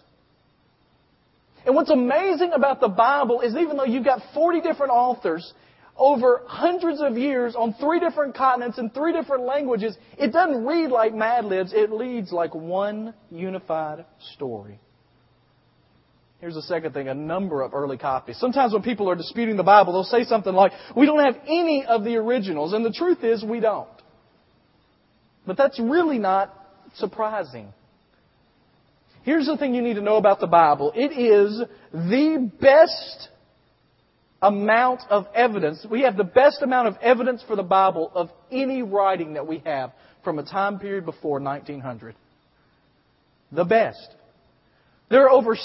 And 1.66 1.76
what's 1.76 1.92
amazing 1.92 2.52
about 2.54 2.80
the 2.80 2.88
Bible 2.88 3.42
is 3.42 3.56
even 3.56 3.78
though 3.78 3.86
you've 3.86 4.06
got 4.06 4.22
40 4.34 4.62
different 4.62 4.92
authors 4.92 5.54
over 5.96 6.44
hundreds 6.48 7.02
of 7.02 7.18
years 7.18 7.56
on 7.56 7.76
three 7.80 8.00
different 8.00 8.36
continents 8.36 8.78
in 8.78 8.90
three 8.90 9.14
different 9.14 9.44
languages, 9.44 9.96
it 10.18 10.32
doesn't 10.34 10.66
read 10.66 10.90
like 10.90 11.14
Mad 11.14 11.46
Libs. 11.46 11.72
It 11.74 11.92
reads 11.92 12.32
like 12.32 12.56
one 12.56 13.14
unified 13.30 14.06
story. 14.34 14.80
Here's 16.40 16.56
the 16.56 16.62
second 16.62 16.94
thing, 16.94 17.10
a 17.10 17.14
number 17.14 17.62
of 17.62 17.74
early 17.74 17.98
copies. 17.98 18.38
Sometimes 18.40 18.72
when 18.72 18.82
people 18.82 19.10
are 19.10 19.16
disputing 19.16 19.58
the 19.58 19.64
Bible, 19.64 19.92
they'll 19.92 20.04
say 20.06 20.24
something 20.24 20.54
like, 20.54 20.72
we 20.96 21.06
don't 21.06 21.20
have 21.20 21.36
any 21.46 21.86
of 21.86 22.06
the 22.06 22.16
originals. 22.16 22.72
And 22.72 22.86
the 22.86 22.94
truth 22.94 23.24
is, 23.24 23.44
we 23.44 23.60
don't. 23.60 23.90
But 25.46 25.58
that's 25.58 25.80
really 25.80 26.18
not 26.18 26.54
surprising. 26.96 27.74
Here's 29.24 29.48
the 29.48 29.58
thing 29.58 29.76
you 29.76 29.82
need 29.82 29.96
to 29.96 30.02
know 30.02 30.16
about 30.16 30.40
the 30.40 30.48
Bible. 30.48 30.94
It 30.96 31.12
is 31.12 31.62
the 31.92 32.52
best 32.62 33.30
amount 34.42 35.02
of 35.10 35.26
evidence. 35.36 35.86
We 35.90 36.04
have 36.04 36.16
the 36.16 36.24
best 36.24 36.62
amount 36.62 36.88
of 36.88 36.96
evidence 37.02 37.44
for 37.46 37.58
the 37.58 37.64
Bible 37.64 38.12
of 38.16 38.30
any 38.50 38.82
writing 38.82 39.34
that 39.34 39.46
we 39.46 39.62
have 39.66 39.92
from 40.24 40.40
a 40.40 40.44
time 40.44 40.80
period 40.80 41.06
before 41.06 41.42
1900. 41.42 42.16
The 43.52 43.66
best. 43.66 44.16
There 45.10 45.26
are 45.26 45.32
over 45.32 45.58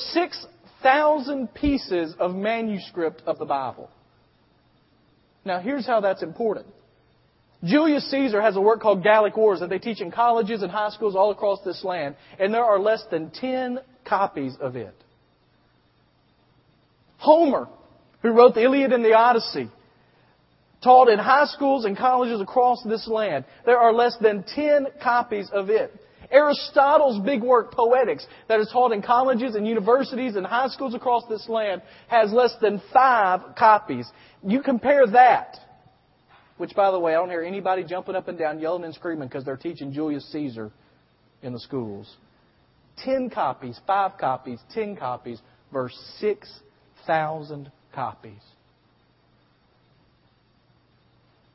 6,000 0.85 1.55
pieces 1.55 2.15
of 2.19 2.35
manuscript 2.35 3.23
of 3.25 3.39
the 3.39 3.47
Bible. 3.47 3.89
Now, 5.43 5.59
here's 5.59 5.87
how 5.87 6.01
that's 6.01 6.23
important. 6.23 6.67
Julius 7.65 8.11
Caesar 8.11 8.43
has 8.43 8.57
a 8.57 8.61
work 8.61 8.83
called 8.83 9.03
Gallic 9.03 9.35
Wars 9.35 9.61
that 9.61 9.71
they 9.71 9.79
teach 9.79 10.03
in 10.03 10.11
colleges 10.11 10.63
and 10.63 10.71
high 10.71 10.91
schools 10.91 11.17
all 11.17 11.31
across 11.31 11.61
this 11.65 11.83
land, 11.85 12.17
and 12.39 12.53
there 12.53 12.65
are 12.65 12.79
less 12.79 13.03
than 13.11 13.31
10 13.31 13.79
copies 14.05 14.55
of 14.61 14.77
it. 14.77 14.95
Homer 17.17 17.67
who 18.21 18.33
wrote 18.33 18.55
the 18.55 18.63
Iliad 18.63 18.93
and 18.93 19.05
the 19.05 19.15
Odyssey, 19.15 19.71
taught 20.83 21.09
in 21.09 21.19
high 21.19 21.47
schools 21.47 21.87
and 21.87 21.97
colleges 21.97 22.43
across 22.43 22.83
this 22.85 23.09
land. 23.09 23.47
There 23.65 23.79
are 23.79 23.93
less 23.93 24.17
than 24.21 24.45
10 24.55 24.87
copies 25.03 25.49
of 25.51 25.71
it. 25.71 25.95
Aristotle's 26.31 27.25
big 27.25 27.43
work, 27.43 27.73
Poetics, 27.73 28.27
that 28.49 28.61
is 28.61 28.69
taught 28.73 28.93
in 28.93 29.03
colleges 29.03 29.55
and 29.55 29.67
universities 29.67 30.37
and 30.37 30.47
high 30.47 30.69
schools 30.69 30.95
across 30.95 31.25
this 31.29 31.49
land, 31.49 31.83
has 32.09 32.33
less 32.33 32.55
than 32.61 32.83
five 32.93 33.41
copies. 33.59 34.07
You 34.47 34.63
compare 34.63 35.07
that, 35.09 35.57
which, 36.57 36.75
by 36.75 36.91
the 36.91 36.99
way, 36.99 37.15
I 37.15 37.19
don't 37.19 37.31
hear 37.31 37.43
anybody 37.43 37.85
jumping 37.85 38.15
up 38.15 38.29
and 38.29 38.39
down, 38.39 38.61
yelling 38.61 38.85
and 38.85 38.95
screaming 38.95 39.29
because 39.29 39.45
they're 39.45 39.57
teaching 39.57 39.93
Julius 39.93 40.31
Caesar 40.33 40.71
in 41.43 41.53
the 41.53 41.61
schools. 41.61 42.17
Ten 42.97 43.29
copies, 43.29 43.79
five 43.87 44.19
copies, 44.19 44.61
ten 44.73 44.97
copies, 44.97 45.41
verse 45.73 45.97
6,000 46.21 47.71
copies. 47.93 48.41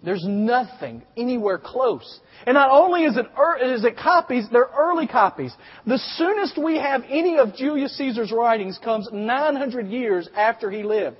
There's 0.01 0.23
nothing 0.25 1.03
anywhere 1.17 1.57
close. 1.57 2.19
And 2.47 2.53
not 2.53 2.69
only 2.71 3.03
is 3.03 3.17
it, 3.17 3.25
is 3.61 3.83
it 3.83 3.97
copies, 3.97 4.45
they're 4.49 4.69
early 4.77 5.07
copies. 5.07 5.53
The 5.85 5.99
soonest 6.15 6.57
we 6.57 6.77
have 6.77 7.03
any 7.09 7.37
of 7.37 7.53
Julius 7.53 7.97
Caesar's 7.97 8.31
writings 8.31 8.79
comes 8.81 9.09
900 9.11 9.87
years 9.87 10.29
after 10.35 10.71
he 10.71 10.83
lived. 10.83 11.17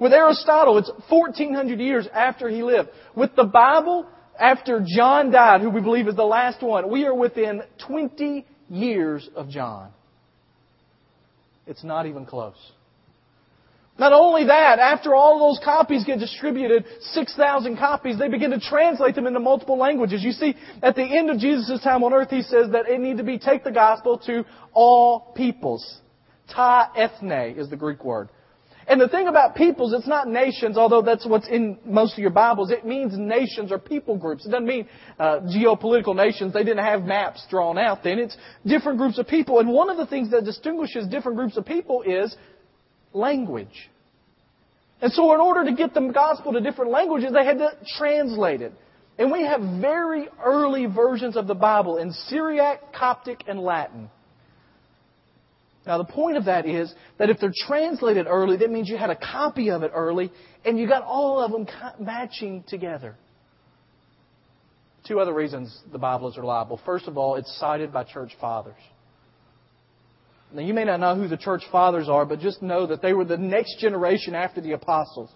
With 0.00 0.12
Aristotle, 0.12 0.78
it's 0.78 0.90
1400 1.08 1.78
years 1.78 2.08
after 2.12 2.48
he 2.48 2.64
lived. 2.64 2.88
With 3.14 3.36
the 3.36 3.44
Bible, 3.44 4.06
after 4.40 4.84
John 4.84 5.30
died, 5.30 5.60
who 5.60 5.70
we 5.70 5.80
believe 5.80 6.08
is 6.08 6.16
the 6.16 6.24
last 6.24 6.62
one, 6.62 6.90
we 6.90 7.06
are 7.06 7.14
within 7.14 7.62
20 7.86 8.44
years 8.68 9.28
of 9.36 9.48
John. 9.48 9.90
It's 11.68 11.84
not 11.84 12.06
even 12.06 12.26
close. 12.26 12.56
Not 13.96 14.12
only 14.12 14.46
that, 14.46 14.80
after 14.80 15.14
all 15.14 15.38
those 15.38 15.64
copies 15.64 16.04
get 16.04 16.18
distributed, 16.18 16.84
6,000 17.12 17.76
copies, 17.76 18.18
they 18.18 18.28
begin 18.28 18.50
to 18.50 18.58
translate 18.58 19.14
them 19.14 19.28
into 19.28 19.38
multiple 19.38 19.78
languages. 19.78 20.24
You 20.24 20.32
see, 20.32 20.56
at 20.82 20.96
the 20.96 21.04
end 21.04 21.30
of 21.30 21.38
Jesus' 21.38 21.80
time 21.80 22.02
on 22.02 22.12
earth, 22.12 22.30
he 22.30 22.42
says 22.42 22.70
that 22.72 22.88
it 22.88 22.98
need 22.98 23.18
to 23.18 23.22
be 23.22 23.38
take 23.38 23.62
the 23.62 23.70
gospel 23.70 24.18
to 24.26 24.44
all 24.72 25.32
peoples. 25.36 26.00
Ta 26.52 26.90
ethne 26.96 27.56
is 27.56 27.70
the 27.70 27.76
Greek 27.76 28.04
word. 28.04 28.30
And 28.86 29.00
the 29.00 29.08
thing 29.08 29.28
about 29.28 29.54
peoples, 29.54 29.94
it's 29.94 30.06
not 30.06 30.28
nations, 30.28 30.76
although 30.76 31.00
that's 31.00 31.24
what's 31.24 31.48
in 31.48 31.78
most 31.86 32.14
of 32.14 32.18
your 32.18 32.30
Bibles. 32.30 32.70
It 32.70 32.84
means 32.84 33.16
nations 33.16 33.72
or 33.72 33.78
people 33.78 34.16
groups. 34.16 34.44
It 34.44 34.50
doesn't 34.50 34.66
mean 34.66 34.88
uh, 35.18 35.40
geopolitical 35.40 36.14
nations. 36.14 36.52
They 36.52 36.64
didn't 36.64 36.84
have 36.84 37.04
maps 37.04 37.46
drawn 37.48 37.78
out 37.78 38.02
then. 38.02 38.18
It's 38.18 38.36
different 38.66 38.98
groups 38.98 39.18
of 39.18 39.26
people. 39.26 39.60
And 39.60 39.70
one 39.70 39.88
of 39.88 39.96
the 39.96 40.06
things 40.06 40.30
that 40.32 40.44
distinguishes 40.44 41.06
different 41.06 41.38
groups 41.38 41.56
of 41.56 41.64
people 41.64 42.02
is 42.02 42.36
language. 43.14 43.90
And 45.00 45.12
so 45.12 45.34
in 45.34 45.40
order 45.40 45.64
to 45.64 45.74
get 45.74 45.94
the 45.94 46.00
gospel 46.12 46.52
to 46.52 46.60
different 46.60 46.90
languages, 46.90 47.32
they 47.32 47.44
had 47.44 47.58
to 47.58 47.70
translate 47.98 48.60
it. 48.60 48.72
And 49.18 49.30
we 49.30 49.42
have 49.42 49.60
very 49.80 50.28
early 50.42 50.86
versions 50.86 51.36
of 51.36 51.46
the 51.46 51.54
Bible 51.54 51.98
in 51.98 52.12
Syriac, 52.12 52.92
Coptic, 52.92 53.44
and 53.46 53.60
Latin. 53.60 54.10
Now 55.86 55.98
the 55.98 56.04
point 56.04 56.36
of 56.36 56.46
that 56.46 56.66
is 56.66 56.92
that 57.18 57.30
if 57.30 57.38
they're 57.38 57.52
translated 57.66 58.26
early, 58.26 58.56
that 58.56 58.70
means 58.70 58.88
you 58.88 58.96
had 58.96 59.10
a 59.10 59.16
copy 59.16 59.70
of 59.70 59.82
it 59.82 59.92
early, 59.94 60.32
and 60.64 60.78
you 60.78 60.88
got 60.88 61.02
all 61.02 61.40
of 61.40 61.52
them 61.52 61.66
matching 62.00 62.64
together. 62.66 63.14
Two 65.06 65.20
other 65.20 65.34
reasons 65.34 65.78
the 65.92 65.98
Bible 65.98 66.30
is 66.30 66.38
reliable. 66.38 66.80
First 66.86 67.06
of 67.06 67.18
all, 67.18 67.36
it's 67.36 67.54
cited 67.60 67.92
by 67.92 68.04
church 68.04 68.32
fathers. 68.40 68.80
Now, 70.54 70.62
you 70.62 70.72
may 70.72 70.84
not 70.84 71.00
know 71.00 71.16
who 71.16 71.26
the 71.26 71.36
church 71.36 71.62
fathers 71.72 72.08
are, 72.08 72.24
but 72.24 72.38
just 72.38 72.62
know 72.62 72.86
that 72.86 73.02
they 73.02 73.12
were 73.12 73.24
the 73.24 73.36
next 73.36 73.80
generation 73.80 74.36
after 74.36 74.60
the 74.60 74.72
apostles. 74.72 75.28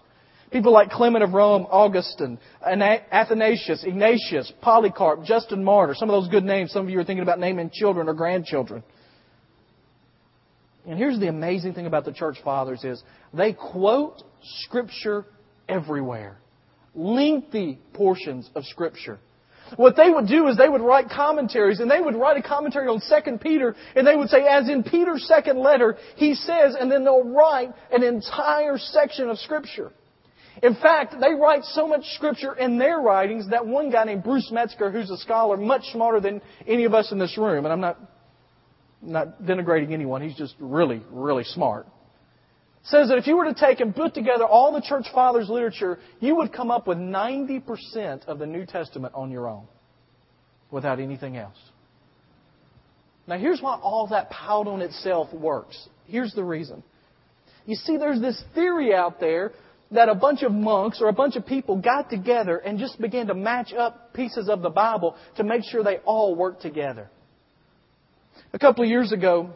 People 0.49 0.71
like 0.71 0.89
Clement 0.89 1.23
of 1.23 1.33
Rome, 1.33 1.67
Augustine, 1.69 2.39
Athanasius, 2.65 3.83
Ignatius, 3.83 4.51
Polycarp, 4.61 5.25
Justin 5.25 5.63
Martyr. 5.63 5.93
Some 5.93 6.09
of 6.09 6.13
those 6.13 6.31
good 6.31 6.45
names. 6.45 6.71
Some 6.71 6.85
of 6.85 6.89
you 6.89 6.99
are 6.99 7.03
thinking 7.03 7.21
about 7.21 7.37
naming 7.37 7.69
children 7.71 8.07
or 8.07 8.13
grandchildren. 8.13 8.81
And 10.87 10.97
here's 10.97 11.19
the 11.19 11.27
amazing 11.27 11.73
thing 11.73 11.85
about 11.85 12.05
the 12.05 12.13
church 12.13 12.37
fathers 12.43 12.83
is 12.85 13.03
they 13.33 13.53
quote 13.53 14.23
scripture 14.61 15.25
everywhere. 15.67 16.37
Lengthy 16.95 17.77
portions 17.93 18.49
of 18.55 18.63
scripture. 18.63 19.19
What 19.75 19.95
they 19.95 20.09
would 20.09 20.27
do 20.27 20.47
is 20.47 20.57
they 20.57 20.69
would 20.69 20.81
write 20.81 21.09
commentaries, 21.09 21.79
and 21.79 21.89
they 21.89 22.01
would 22.01 22.15
write 22.15 22.37
a 22.37 22.47
commentary 22.47 22.87
on 22.87 23.01
2 23.01 23.37
Peter, 23.37 23.75
and 23.95 24.05
they 24.05 24.15
would 24.15 24.29
say, 24.29 24.45
as 24.47 24.69
in 24.69 24.83
Peter's 24.83 25.27
second 25.27 25.59
letter, 25.59 25.97
he 26.15 26.35
says, 26.35 26.75
and 26.79 26.91
then 26.91 27.03
they'll 27.03 27.23
write 27.23 27.71
an 27.91 28.03
entire 28.03 28.77
section 28.77 29.29
of 29.29 29.37
Scripture. 29.39 29.91
In 30.61 30.75
fact, 30.75 31.15
they 31.19 31.33
write 31.33 31.63
so 31.63 31.87
much 31.87 32.03
Scripture 32.15 32.53
in 32.53 32.77
their 32.77 32.99
writings 32.99 33.49
that 33.49 33.65
one 33.65 33.91
guy 33.91 34.03
named 34.03 34.23
Bruce 34.23 34.51
Metzger, 34.51 34.91
who's 34.91 35.09
a 35.09 35.17
scholar 35.17 35.55
much 35.55 35.83
smarter 35.91 36.19
than 36.19 36.41
any 36.67 36.85
of 36.85 36.93
us 36.93 37.11
in 37.11 37.19
this 37.19 37.37
room, 37.37 37.65
and 37.65 37.71
I'm 37.71 37.81
not, 37.81 37.97
not 39.01 39.41
denigrating 39.41 39.91
anyone, 39.91 40.21
he's 40.21 40.35
just 40.35 40.55
really, 40.59 41.01
really 41.11 41.43
smart 41.45 41.87
says 42.83 43.09
that 43.09 43.17
if 43.17 43.27
you 43.27 43.35
were 43.37 43.45
to 43.45 43.53
take 43.53 43.79
and 43.79 43.95
put 43.95 44.13
together 44.13 44.45
all 44.45 44.73
the 44.73 44.81
church 44.81 45.05
fathers' 45.13 45.49
literature, 45.49 45.99
you 46.19 46.35
would 46.37 46.53
come 46.53 46.71
up 46.71 46.87
with 46.87 46.97
90% 46.97 48.25
of 48.25 48.39
the 48.39 48.45
New 48.45 48.65
Testament 48.65 49.13
on 49.15 49.31
your 49.31 49.47
own 49.47 49.65
without 50.71 50.99
anything 50.99 51.37
else. 51.37 51.57
Now, 53.27 53.37
here's 53.37 53.61
why 53.61 53.79
all 53.81 54.07
that 54.07 54.29
piled 54.29 54.67
on 54.67 54.81
itself 54.81 55.31
works. 55.33 55.87
Here's 56.07 56.33
the 56.33 56.43
reason. 56.43 56.83
You 57.65 57.75
see, 57.75 57.97
there's 57.97 58.19
this 58.19 58.41
theory 58.55 58.93
out 58.93 59.19
there 59.19 59.51
that 59.91 60.09
a 60.09 60.15
bunch 60.15 60.43
of 60.43 60.51
monks 60.51 60.99
or 61.01 61.09
a 61.09 61.13
bunch 61.13 61.35
of 61.35 61.45
people 61.45 61.77
got 61.77 62.09
together 62.09 62.57
and 62.57 62.79
just 62.79 62.99
began 62.99 63.27
to 63.27 63.33
match 63.33 63.73
up 63.73 64.13
pieces 64.13 64.49
of 64.49 64.61
the 64.61 64.69
Bible 64.69 65.15
to 65.37 65.43
make 65.43 65.63
sure 65.63 65.83
they 65.83 65.97
all 65.97 66.35
work 66.35 66.59
together. 66.59 67.09
A 68.53 68.59
couple 68.59 68.83
of 68.83 68.89
years 68.89 69.11
ago, 69.11 69.51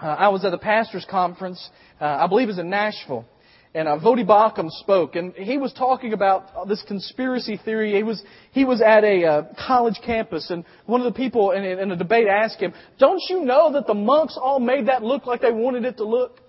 uh, 0.00 0.06
I 0.06 0.28
was 0.28 0.44
at 0.44 0.52
a 0.52 0.58
pastor's 0.58 1.06
conference, 1.08 1.70
uh, 2.00 2.04
I 2.04 2.26
believe 2.26 2.48
it 2.48 2.52
was 2.52 2.58
in 2.58 2.70
Nashville. 2.70 3.24
and 3.74 3.88
uh, 3.88 3.98
Voddie 3.98 4.26
Baucham 4.26 4.70
spoke, 4.70 5.16
and 5.16 5.32
he 5.34 5.58
was 5.58 5.72
talking 5.72 6.12
about 6.12 6.66
this 6.68 6.82
conspiracy 6.86 7.60
theory. 7.64 7.94
He 7.94 8.02
was 8.02 8.22
he 8.52 8.64
was 8.64 8.80
at 8.80 9.04
a 9.04 9.24
uh, 9.24 9.42
college 9.66 10.00
campus, 10.04 10.50
and 10.50 10.64
one 10.86 11.00
of 11.00 11.12
the 11.12 11.16
people 11.16 11.50
in, 11.50 11.64
in 11.64 11.90
a 11.90 11.96
debate 11.96 12.26
asked 12.26 12.60
him, 12.60 12.72
"Don't 12.98 13.22
you 13.28 13.44
know 13.44 13.72
that 13.72 13.86
the 13.86 13.94
monks 13.94 14.38
all 14.40 14.60
made 14.60 14.88
that 14.88 15.02
look 15.02 15.26
like 15.26 15.40
they 15.40 15.52
wanted 15.52 15.84
it 15.84 15.96
to 15.98 16.04
look?" 16.04 16.40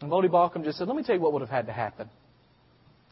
And 0.00 0.10
Voddie 0.10 0.30
Baucham 0.30 0.64
just 0.64 0.78
said, 0.78 0.88
"Let 0.88 0.96
me 0.96 1.02
tell 1.02 1.14
you 1.14 1.20
what 1.20 1.32
would 1.32 1.42
have 1.42 1.50
had 1.50 1.66
to 1.66 1.72
happen." 1.72 2.08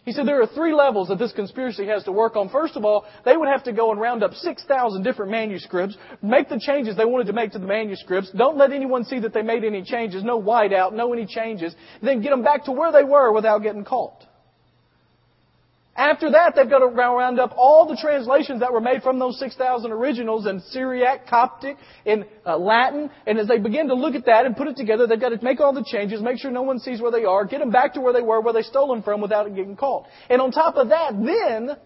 He 0.09 0.15
said 0.15 0.27
there 0.27 0.41
are 0.41 0.47
three 0.47 0.73
levels 0.73 1.09
that 1.09 1.19
this 1.19 1.33
conspiracy 1.33 1.87
has 1.89 2.03
to 2.05 2.13
work 2.13 2.35
on. 2.35 2.49
First 2.49 2.77
of 2.77 2.85
all, 2.87 3.05
they 3.27 3.37
would 3.37 3.47
have 3.47 3.63
to 3.65 3.75
go 3.75 3.93
and 3.93 4.01
round 4.01 4.23
up 4.23 4.33
6,000 4.33 5.03
different 5.03 5.31
manuscripts, 5.31 5.99
make 6.23 6.49
the 6.49 6.59
changes 6.59 6.97
they 6.97 7.05
wanted 7.05 7.27
to 7.27 7.35
make 7.35 7.53
to 7.53 7.59
the 7.59 7.67
manuscripts, 7.67 8.31
don't 8.31 8.57
let 8.57 8.73
anyone 8.73 9.05
see 9.05 9.19
that 9.19 9.35
they 9.35 9.43
made 9.43 9.65
any 9.65 9.83
changes, 9.83 10.25
no 10.25 10.41
whiteout, 10.41 10.95
no 10.95 11.13
any 11.13 11.27
changes, 11.27 11.77
then 12.03 12.23
get 12.23 12.31
them 12.31 12.43
back 12.43 12.65
to 12.65 12.73
where 12.73 12.91
they 12.91 13.05
were 13.05 13.35
without 13.35 13.59
getting 13.59 13.85
caught. 13.85 14.25
After 15.99 16.31
that, 16.31 16.55
they've 16.55 16.71
got 16.71 16.79
to 16.79 16.87
round 16.87 17.41
up 17.41 17.53
all 17.57 17.85
the 17.85 17.99
translations 18.01 18.61
that 18.61 18.73
were 18.73 18.81
made 18.81 19.03
from 19.03 19.19
those 19.19 19.37
6,000 19.41 19.91
originals 19.91 20.47
in 20.47 20.61
Syriac, 20.71 21.27
Coptic, 21.27 21.77
in 22.05 22.25
uh, 22.47 22.57
Latin. 22.57 23.11
And 23.27 23.37
as 23.37 23.49
they 23.49 23.59
begin 23.59 23.89
to 23.89 23.95
look 23.95 24.15
at 24.15 24.25
that 24.27 24.47
and 24.47 24.57
put 24.57 24.69
it 24.69 24.77
together, 24.77 25.09
they've 25.09 25.21
got 25.21 25.31
to 25.31 25.43
make 25.43 25.59
all 25.59 25.73
the 25.73 25.85
changes, 25.85 26.23
make 26.23 26.39
sure 26.39 26.53
no 26.53 26.63
one 26.63 26.79
sees 26.79 27.01
where 27.01 27.11
they 27.11 27.25
are, 27.25 27.45
get 27.45 27.59
them 27.59 27.73
back 27.73 27.95
to 27.95 28.01
where 28.01 28.13
they 28.13 28.23
were, 28.23 28.41
where 28.41 28.55
they 28.55 28.63
stole 28.63 28.95
them 28.95 29.03
from 29.03 29.21
without 29.21 29.53
getting 29.53 29.75
caught. 29.75 30.07
And 30.31 30.41
on 30.41 30.53
top 30.53 30.77
of 30.77 30.91
that, 30.91 31.15
then, 31.15 31.77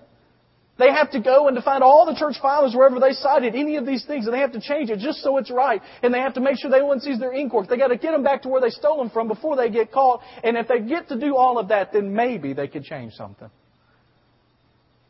they 0.78 0.90
have 0.90 1.10
to 1.12 1.20
go 1.20 1.48
and 1.48 1.56
to 1.56 1.62
find 1.62 1.82
all 1.82 2.04
the 2.04 2.14
church 2.14 2.36
fathers 2.42 2.74
wherever 2.74 3.00
they 3.00 3.12
cited 3.12 3.54
any 3.54 3.76
of 3.76 3.86
these 3.86 4.04
things, 4.04 4.26
and 4.26 4.34
they 4.34 4.40
have 4.40 4.52
to 4.52 4.60
change 4.60 4.90
it 4.90 4.98
just 4.98 5.22
so 5.22 5.38
it's 5.38 5.50
right. 5.50 5.80
And 6.02 6.12
they 6.12 6.18
have 6.18 6.34
to 6.34 6.40
make 6.40 6.58
sure 6.58 6.70
no 6.70 6.84
one 6.84 7.00
sees 7.00 7.18
their 7.18 7.32
ink 7.32 7.54
work. 7.54 7.68
They 7.68 7.78
got 7.78 7.88
to 7.88 7.96
get 7.96 8.12
them 8.12 8.22
back 8.22 8.42
to 8.42 8.48
where 8.48 8.60
they 8.60 8.70
stole 8.70 8.98
them 8.98 9.08
from 9.08 9.28
before 9.28 9.56
they 9.56 9.70
get 9.70 9.90
caught. 9.90 10.20
And 10.44 10.56
if 10.58 10.68
they 10.68 10.80
get 10.80 11.08
to 11.08 11.18
do 11.18 11.36
all 11.36 11.58
of 11.58 11.68
that, 11.68 11.94
then 11.94 12.14
maybe 12.14 12.52
they 12.52 12.68
could 12.68 12.84
change 12.84 13.14
something. 13.14 13.48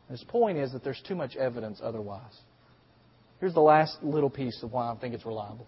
His 0.09 0.23
point 0.25 0.57
is 0.57 0.71
that 0.73 0.83
there's 0.83 1.01
too 1.07 1.15
much 1.15 1.35
evidence 1.35 1.79
otherwise. 1.81 2.37
Here's 3.39 3.53
the 3.53 3.61
last 3.61 3.97
little 4.03 4.29
piece 4.29 4.61
of 4.63 4.71
why 4.71 4.91
I 4.91 4.95
think 4.95 5.13
it's 5.13 5.25
reliable. 5.25 5.67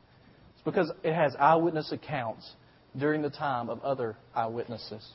It's 0.54 0.64
because 0.64 0.92
it 1.04 1.14
has 1.14 1.36
eyewitness 1.40 1.92
accounts 1.92 2.50
during 2.98 3.22
the 3.22 3.30
time 3.30 3.70
of 3.70 3.82
other 3.82 4.16
eyewitnesses. 4.34 5.06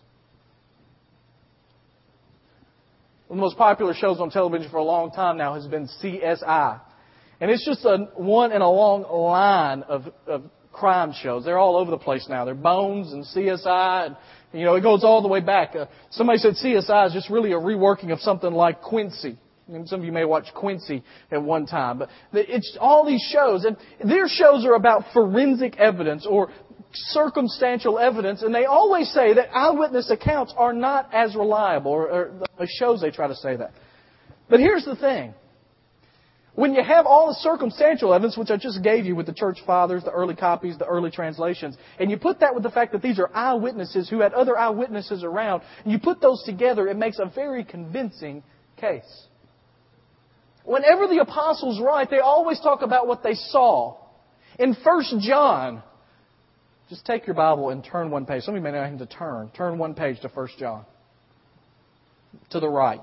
One 3.29 3.39
of 3.39 3.43
the 3.43 3.47
most 3.47 3.59
popular 3.59 3.95
shows 3.95 4.21
on 4.21 4.31
television 4.31 4.71
for 4.71 4.79
a 4.79 4.85
long 4.85 5.13
time 5.13 5.39
now 5.39 5.55
has 5.55 5.67
been 5.67 5.89
CSI. 6.03 6.81
And 7.41 7.51
it's 7.51 7.65
just 7.65 7.85
a, 7.85 8.09
one 8.17 8.53
in 8.53 8.61
a 8.61 8.71
long 8.71 9.03
line 9.03 9.85
of, 9.85 10.13
of 10.27 10.43
crime 10.73 11.13
shows. 11.23 11.45
They're 11.45 11.59
all 11.59 11.77
over 11.77 11.91
the 11.91 11.99
place 11.99 12.27
now. 12.29 12.45
They're 12.45 12.55
Bones 12.55 13.13
and 13.13 13.25
CSI 13.25 14.07
and 14.07 14.17
you 14.53 14.65
know, 14.65 14.75
it 14.75 14.83
goes 14.83 15.05
all 15.05 15.23
the 15.23 15.29
way 15.29 15.41
back. 15.41 15.75
Uh, 15.77 15.87
somebody 16.11 16.39
said 16.39 16.55
CSI 16.55 17.07
is 17.07 17.13
just 17.13 17.31
really 17.31 17.53
a 17.53 17.59
reworking 17.59 18.13
of 18.13 18.21
something 18.21 18.53
like 18.53 18.83
Quincy. 18.83 19.39
And 19.69 19.89
some 19.89 20.01
of 20.01 20.07
you 20.07 20.13
may 20.13 20.25
watch 20.25 20.47
Quincy 20.55 21.05
at 21.31 21.41
one 21.41 21.67
time, 21.67 21.99
but 21.99 22.09
it's 22.33 22.77
all 22.81 23.07
these 23.07 23.23
shows, 23.33 23.65
and 23.65 23.77
their 24.05 24.27
shows 24.27 24.65
are 24.65 24.75
about 24.75 25.05
forensic 25.13 25.77
evidence 25.77 26.27
or 26.29 26.51
circumstantial 26.93 27.97
evidence, 27.99 28.43
and 28.43 28.53
they 28.53 28.65
always 28.65 29.09
say 29.13 29.33
that 29.35 29.55
eyewitness 29.55 30.11
accounts 30.11 30.53
are 30.57 30.73
not 30.73 31.15
as 31.15 31.37
reliable, 31.37 31.93
or, 31.93 32.11
or 32.11 32.33
the 32.59 32.69
shows 32.79 33.01
they 33.01 33.13
try 33.13 33.29
to 33.29 33.37
say 33.37 33.55
that. 33.57 33.73
But 34.49 34.59
here's 34.59 34.85
the 34.85 34.97
thing. 34.97 35.35
When 36.55 36.75
you 36.75 36.83
have 36.83 37.07
all 37.07 37.29
the 37.29 37.35
circumstantial 37.35 38.13
evidence, 38.13 38.37
which 38.37 38.51
I 38.51 38.57
just 38.57 38.83
gave 38.83 39.07
you 39.07 39.15
with 39.15 39.27
the 39.27 39.33
church 39.33 39.59
fathers, 39.65 40.03
the 40.03 40.11
early 40.11 40.35
copies, 40.35 40.77
the 40.77 40.87
early 40.87 41.11
translations, 41.11 41.77
and 41.99 42.11
you 42.11 42.17
put 42.17 42.41
that 42.41 42.55
with 42.55 42.65
the 42.65 42.71
fact 42.71 42.93
that 42.93 43.03
these 43.03 43.19
are 43.21 43.31
eyewitnesses 43.33 44.09
who 44.11 44.21
had 44.21 44.33
other 44.35 44.59
eyewitnesses 44.59 45.23
around, 45.23 45.63
and 45.85 45.93
you 45.93 45.99
put 45.99 46.21
those 46.21 46.43
together, 46.45 46.89
it 46.89 46.97
makes 46.97 47.19
a 47.19 47.27
very 47.33 47.65
convincing 47.65 48.43
case. 48.77 49.27
Whenever 50.65 51.07
the 51.07 51.19
apostles 51.19 51.81
write, 51.81 52.11
they 52.11 52.19
always 52.19 52.61
talk 52.61 52.83
about 52.83 53.07
what 53.07 53.23
they 53.23 53.35
saw. 53.35 53.97
In 54.59 54.75
1 54.75 55.05
John, 55.21 55.83
just 56.89 57.07
take 57.07 57.27
your 57.27 57.35
Bible 57.35 57.71
and 57.71 57.85
turn 57.85 58.11
one 58.11 58.27
page. 58.27 58.43
Some 58.43 58.55
of 58.55 58.59
you 58.59 58.65
may 58.65 58.73
not 58.73 58.91
have 58.91 58.99
to 58.99 59.07
turn. 59.07 59.51
Turn 59.57 59.79
one 59.79 59.95
page 59.95 60.21
to 60.21 60.29
1 60.29 60.49
John. 60.59 60.85
To 62.51 62.61
the 62.61 62.69
right. 62.69 63.01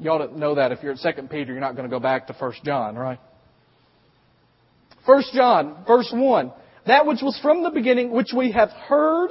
You 0.00 0.10
ought 0.10 0.26
to 0.26 0.38
know 0.38 0.54
that 0.56 0.72
if 0.72 0.82
you're 0.82 0.92
at 0.92 1.16
2 1.16 1.22
Peter, 1.28 1.52
you're 1.52 1.60
not 1.60 1.76
going 1.76 1.88
to 1.88 1.94
go 1.94 2.00
back 2.00 2.26
to 2.26 2.34
1 2.34 2.52
John, 2.64 2.96
right? 2.96 3.18
1 5.04 5.22
John, 5.32 5.84
verse 5.86 6.10
1. 6.12 6.52
That 6.86 7.06
which 7.06 7.20
was 7.22 7.38
from 7.42 7.62
the 7.62 7.70
beginning, 7.70 8.10
which 8.12 8.32
we 8.36 8.52
have 8.52 8.70
heard, 8.70 9.30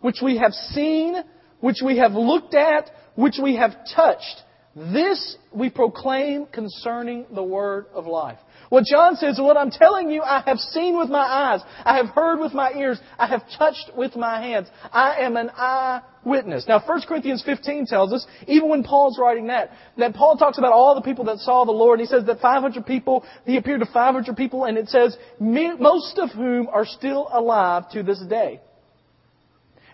which 0.00 0.18
we 0.22 0.38
have 0.38 0.52
seen, 0.52 1.16
which 1.60 1.78
we 1.84 1.98
have 1.98 2.12
looked 2.12 2.54
at, 2.54 2.90
which 3.14 3.36
we 3.42 3.56
have 3.56 3.72
touched. 3.94 4.42
This 4.74 5.36
we 5.54 5.70
proclaim 5.70 6.46
concerning 6.46 7.26
the 7.34 7.42
word 7.42 7.86
of 7.94 8.06
life. 8.06 8.38
What 8.72 8.84
John 8.84 9.16
says, 9.16 9.38
what 9.38 9.58
I'm 9.58 9.70
telling 9.70 10.08
you, 10.08 10.22
I 10.22 10.42
have 10.46 10.56
seen 10.56 10.96
with 10.96 11.10
my 11.10 11.18
eyes, 11.18 11.60
I 11.84 11.98
have 11.98 12.06
heard 12.06 12.40
with 12.40 12.54
my 12.54 12.72
ears, 12.72 12.98
I 13.18 13.26
have 13.26 13.42
touched 13.58 13.90
with 13.94 14.16
my 14.16 14.40
hands. 14.40 14.68
I 14.90 15.16
am 15.16 15.36
an 15.36 15.50
eyewitness. 15.54 16.64
Now, 16.66 16.82
1 16.82 17.02
Corinthians 17.06 17.42
15 17.44 17.84
tells 17.84 18.14
us, 18.14 18.26
even 18.46 18.70
when 18.70 18.82
Paul's 18.82 19.18
writing 19.18 19.48
that, 19.48 19.72
that 19.98 20.14
Paul 20.14 20.38
talks 20.38 20.56
about 20.56 20.72
all 20.72 20.94
the 20.94 21.02
people 21.02 21.26
that 21.26 21.36
saw 21.40 21.66
the 21.66 21.70
Lord, 21.70 22.00
and 22.00 22.08
he 22.08 22.10
says 22.10 22.24
that 22.24 22.40
500 22.40 22.86
people, 22.86 23.26
he 23.44 23.58
appeared 23.58 23.80
to 23.80 23.86
500 23.92 24.34
people, 24.38 24.64
and 24.64 24.78
it 24.78 24.88
says, 24.88 25.18
most 25.38 26.18
of 26.18 26.30
whom 26.30 26.66
are 26.68 26.86
still 26.86 27.28
alive 27.30 27.90
to 27.90 28.02
this 28.02 28.24
day. 28.26 28.62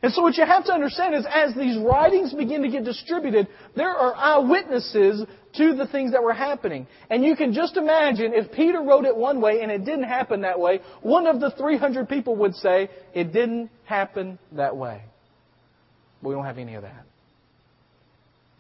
And 0.03 0.13
so 0.13 0.23
what 0.23 0.37
you 0.37 0.47
have 0.47 0.65
to 0.67 0.73
understand 0.73 1.15
is 1.15 1.27
as 1.33 1.55
these 1.55 1.77
writings 1.79 2.33
begin 2.33 2.63
to 2.63 2.69
get 2.69 2.85
distributed, 2.85 3.49
there 3.75 3.91
are 3.91 4.15
eyewitnesses 4.15 5.25
to 5.57 5.75
the 5.75 5.87
things 5.89 6.13
that 6.13 6.23
were 6.23 6.33
happening. 6.33 6.87
And 7.11 7.25
you 7.25 7.35
can 7.35 7.53
just 7.53 7.77
imagine 7.77 8.33
if 8.33 8.53
Peter 8.53 8.81
wrote 8.81 9.05
it 9.05 9.17
one 9.17 9.41
way 9.41 9.61
and 9.63 9.73
it 9.73 9.85
didn't 9.85 10.05
happen 10.05 10.43
that 10.43 10.61
way, 10.61 10.81
one 11.03 11.27
of 11.27 11.41
the 11.41 11.51
300 11.51 12.09
people 12.09 12.37
would 12.37 12.55
say, 12.55 12.91
it 13.13 13.33
didn't 13.33 13.71
happen 13.85 14.39
that 14.53 14.77
way. 14.77 15.03
But 16.23 16.29
we 16.29 16.35
don't 16.35 16.45
have 16.45 16.59
any 16.59 16.75
of 16.75 16.83
that. 16.83 17.05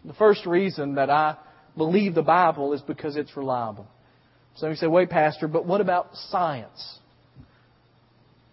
The 0.04 0.14
first 0.14 0.46
reason 0.46 0.96
that 0.96 1.10
I 1.10 1.36
believe 1.76 2.14
the 2.14 2.22
Bible 2.22 2.72
is 2.72 2.80
because 2.80 3.16
it's 3.16 3.36
reliable. 3.36 3.86
So 4.56 4.68
you 4.68 4.74
say, 4.74 4.88
wait, 4.88 5.10
Pastor, 5.10 5.46
but 5.46 5.66
what 5.66 5.80
about 5.80 6.08
science? 6.30 6.98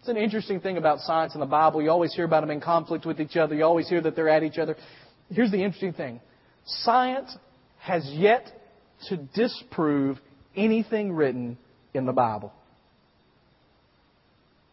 It's 0.06 0.12
an 0.12 0.18
interesting 0.18 0.60
thing 0.60 0.78
about 0.78 1.00
science 1.00 1.34
and 1.34 1.42
the 1.42 1.48
Bible. 1.48 1.82
You 1.82 1.90
always 1.90 2.14
hear 2.14 2.26
about 2.26 2.42
them 2.42 2.52
in 2.52 2.62
conflict 2.62 3.08
with 3.08 3.20
each 3.20 3.38
other. 3.38 3.56
You 3.56 3.64
always 3.64 3.90
hear 3.90 4.02
that 4.02 4.16
they're 4.16 4.30
at 4.30 4.44
each 4.44 4.60
other. 4.60 4.76
Here's 5.32 5.50
the 5.50 5.58
interesting 5.58 5.94
thing. 5.94 6.22
Science 6.64 7.36
has 7.80 8.08
yet 8.14 8.46
to 9.10 9.18
disprove 9.18 10.20
anything 10.56 11.12
written 11.12 11.58
in 11.96 12.06
the 12.06 12.12
Bible. 12.12 12.54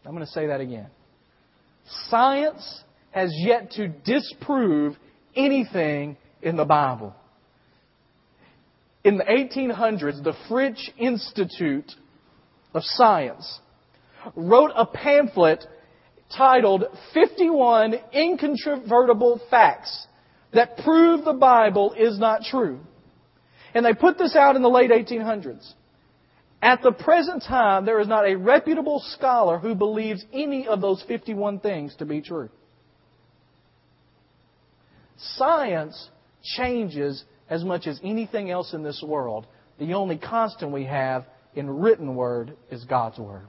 I'm 0.05 0.11
going 0.13 0.23
to 0.23 0.31
say 0.31 0.45
that 0.45 0.61
again. 0.61 0.91
Science 2.09 2.83
has 3.09 3.33
yet 3.35 3.71
to 3.71 3.87
disprove 3.87 4.97
anything 5.35 6.15
in 6.43 6.57
the 6.57 6.65
Bible. 6.65 7.15
In 9.03 9.17
the 9.17 9.23
1800s, 9.23 10.23
the 10.23 10.35
French 10.47 10.91
Institute 10.99 11.91
of 12.75 12.83
Science 12.83 13.61
wrote 14.35 14.71
a 14.75 14.85
pamphlet 14.85 15.65
titled 16.35 16.85
51 17.13 17.95
Incontrovertible 18.13 19.41
Facts 19.49 20.07
that 20.53 20.77
prove 20.77 21.25
the 21.25 21.33
Bible 21.33 21.93
is 21.97 22.19
not 22.19 22.43
true. 22.43 22.79
And 23.73 23.85
they 23.85 23.93
put 23.93 24.17
this 24.17 24.35
out 24.35 24.55
in 24.55 24.61
the 24.61 24.69
late 24.69 24.91
1800s. 24.91 25.73
At 26.61 26.81
the 26.81 26.91
present 26.91 27.43
time, 27.43 27.85
there 27.85 27.99
is 27.99 28.07
not 28.07 28.27
a 28.27 28.35
reputable 28.35 29.03
scholar 29.17 29.57
who 29.57 29.75
believes 29.75 30.23
any 30.31 30.67
of 30.67 30.79
those 30.79 31.03
51 31.07 31.59
things 31.59 31.95
to 31.97 32.05
be 32.05 32.21
true. 32.21 32.49
Science 35.17 36.09
changes 36.55 37.23
as 37.49 37.63
much 37.63 37.87
as 37.87 37.99
anything 38.03 38.49
else 38.49 38.73
in 38.73 38.83
this 38.83 39.03
world. 39.05 39.45
The 39.79 39.93
only 39.93 40.17
constant 40.17 40.71
we 40.71 40.85
have 40.85 41.25
in 41.55 41.69
written 41.69 42.15
word 42.15 42.55
is 42.71 42.85
God's 42.85 43.19
word. 43.19 43.45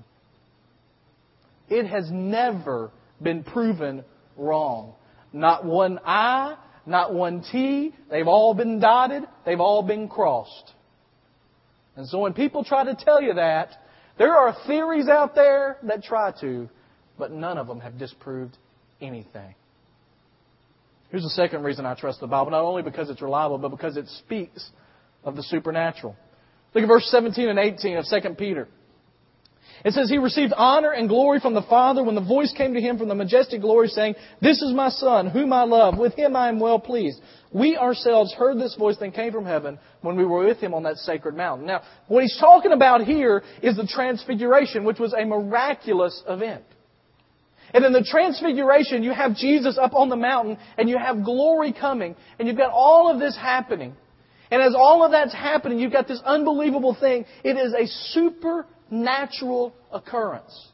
It 1.69 1.87
has 1.87 2.11
never 2.11 2.91
been 3.23 3.43
proven 3.45 4.05
wrong. 4.37 4.95
Not 5.33 5.65
one 5.65 5.99
I, 6.05 6.57
not 6.87 7.15
one 7.15 7.45
T. 7.51 7.95
They've 8.11 8.29
all 8.29 8.55
been 8.55 8.79
dotted. 8.81 9.25
They've 9.45 9.61
all 9.61 9.83
been 9.83 10.09
crossed. 10.09 10.73
And 11.97 12.07
so 12.09 12.19
when 12.19 12.33
people 12.33 12.65
try 12.65 12.85
to 12.85 12.95
tell 12.95 13.23
you 13.23 13.35
that, 13.35 13.71
there 14.19 14.37
are 14.37 14.57
theories 14.67 15.09
out 15.09 15.35
there 15.35 15.79
that 15.85 16.05
try 16.05 16.33
to, 16.41 16.69
but 17.19 17.33
none 17.33 17.59
of 17.59 17.67
them 17.67 17.81
have 17.81 17.99
disproved 17.99 18.57
anything. 19.01 19.55
Here's 21.11 21.23
the 21.23 21.31
second 21.31 21.63
reason 21.63 21.87
I 21.87 21.95
trust 21.95 22.21
the 22.21 22.27
Bible, 22.27 22.51
not 22.51 22.63
only 22.63 22.83
because 22.83 23.11
it's 23.11 23.23
reliable, 23.23 23.59
but 23.59 23.69
because 23.69 23.97
it 23.97 24.09
speaks 24.09 24.69
of 25.23 25.37
the 25.37 25.43
supernatural. 25.45 26.17
Look 26.75 26.83
at 26.83 26.89
verse 26.89 27.07
17 27.11 27.49
and 27.49 27.59
18 27.59 27.97
of 27.97 28.05
2 28.11 28.35
Peter. 28.35 28.69
It 29.85 29.93
says 29.93 30.09
he 30.09 30.19
received 30.19 30.53
honor 30.57 30.93
and 30.93 31.09
glory 31.09 31.41
from 31.41 31.55
the 31.55 31.63
Father 31.63 32.03
when 32.03 32.15
the 32.15 32.21
voice 32.21 32.53
came 32.57 32.75
to 32.75 32.81
him 32.81 32.99
from 32.99 33.09
the 33.09 33.15
majestic 33.15 33.61
glory 33.61 33.89
saying, 33.89 34.15
This 34.41 34.63
is 34.63 34.73
my 34.73 34.89
Son, 34.89 35.29
whom 35.29 35.53
I 35.53 35.65
love. 35.65 35.99
With 35.99 36.15
him 36.15 36.37
I 36.37 36.49
am 36.49 36.61
well 36.61 36.79
pleased. 36.79 37.21
We 37.53 37.77
ourselves 37.77 38.33
heard 38.33 38.59
this 38.59 38.75
voice 38.75 38.97
that 38.99 39.15
came 39.15 39.33
from 39.33 39.47
heaven 39.47 39.79
when 40.01 40.17
we 40.17 40.25
were 40.25 40.45
with 40.45 40.59
him 40.59 40.75
on 40.75 40.83
that 40.85 40.97
sacred 40.97 41.37
mountain. 41.37 41.67
Now, 41.67 41.83
what 42.09 42.23
he's 42.23 42.37
talking 42.39 42.73
about 42.73 43.03
here 43.03 43.43
is 43.63 43.77
the 43.77 43.87
transfiguration, 43.87 44.85
which 44.85 44.99
was 44.99 45.13
a 45.13 45.25
miraculous 45.25 46.23
event. 46.29 46.65
And 47.73 47.85
in 47.85 47.93
the 47.93 48.07
transfiguration, 48.09 49.03
you 49.03 49.13
have 49.13 49.35
Jesus 49.35 49.77
up 49.79 49.95
on 49.95 50.09
the 50.09 50.17
mountain 50.17 50.59
and 50.79 50.89
you 50.89 50.97
have 50.97 51.25
glory 51.25 51.73
coming 51.73 52.15
and 52.39 52.47
you've 52.47 52.57
got 52.57 52.71
all 52.71 53.11
of 53.11 53.19
this 53.19 53.37
happening. 53.37 53.95
And 54.51 54.63
as 54.63 54.75
all 54.77 55.05
of 55.05 55.11
that's 55.11 55.35
happening, 55.35 55.81
you've 55.81 55.93
got 55.93 56.07
this 56.07 56.21
unbelievable 56.25 56.97
thing. 56.99 57.25
It 57.43 57.57
is 57.57 57.75
a 57.75 57.87
supernatural 58.95 59.75
occurrence. 59.93 60.69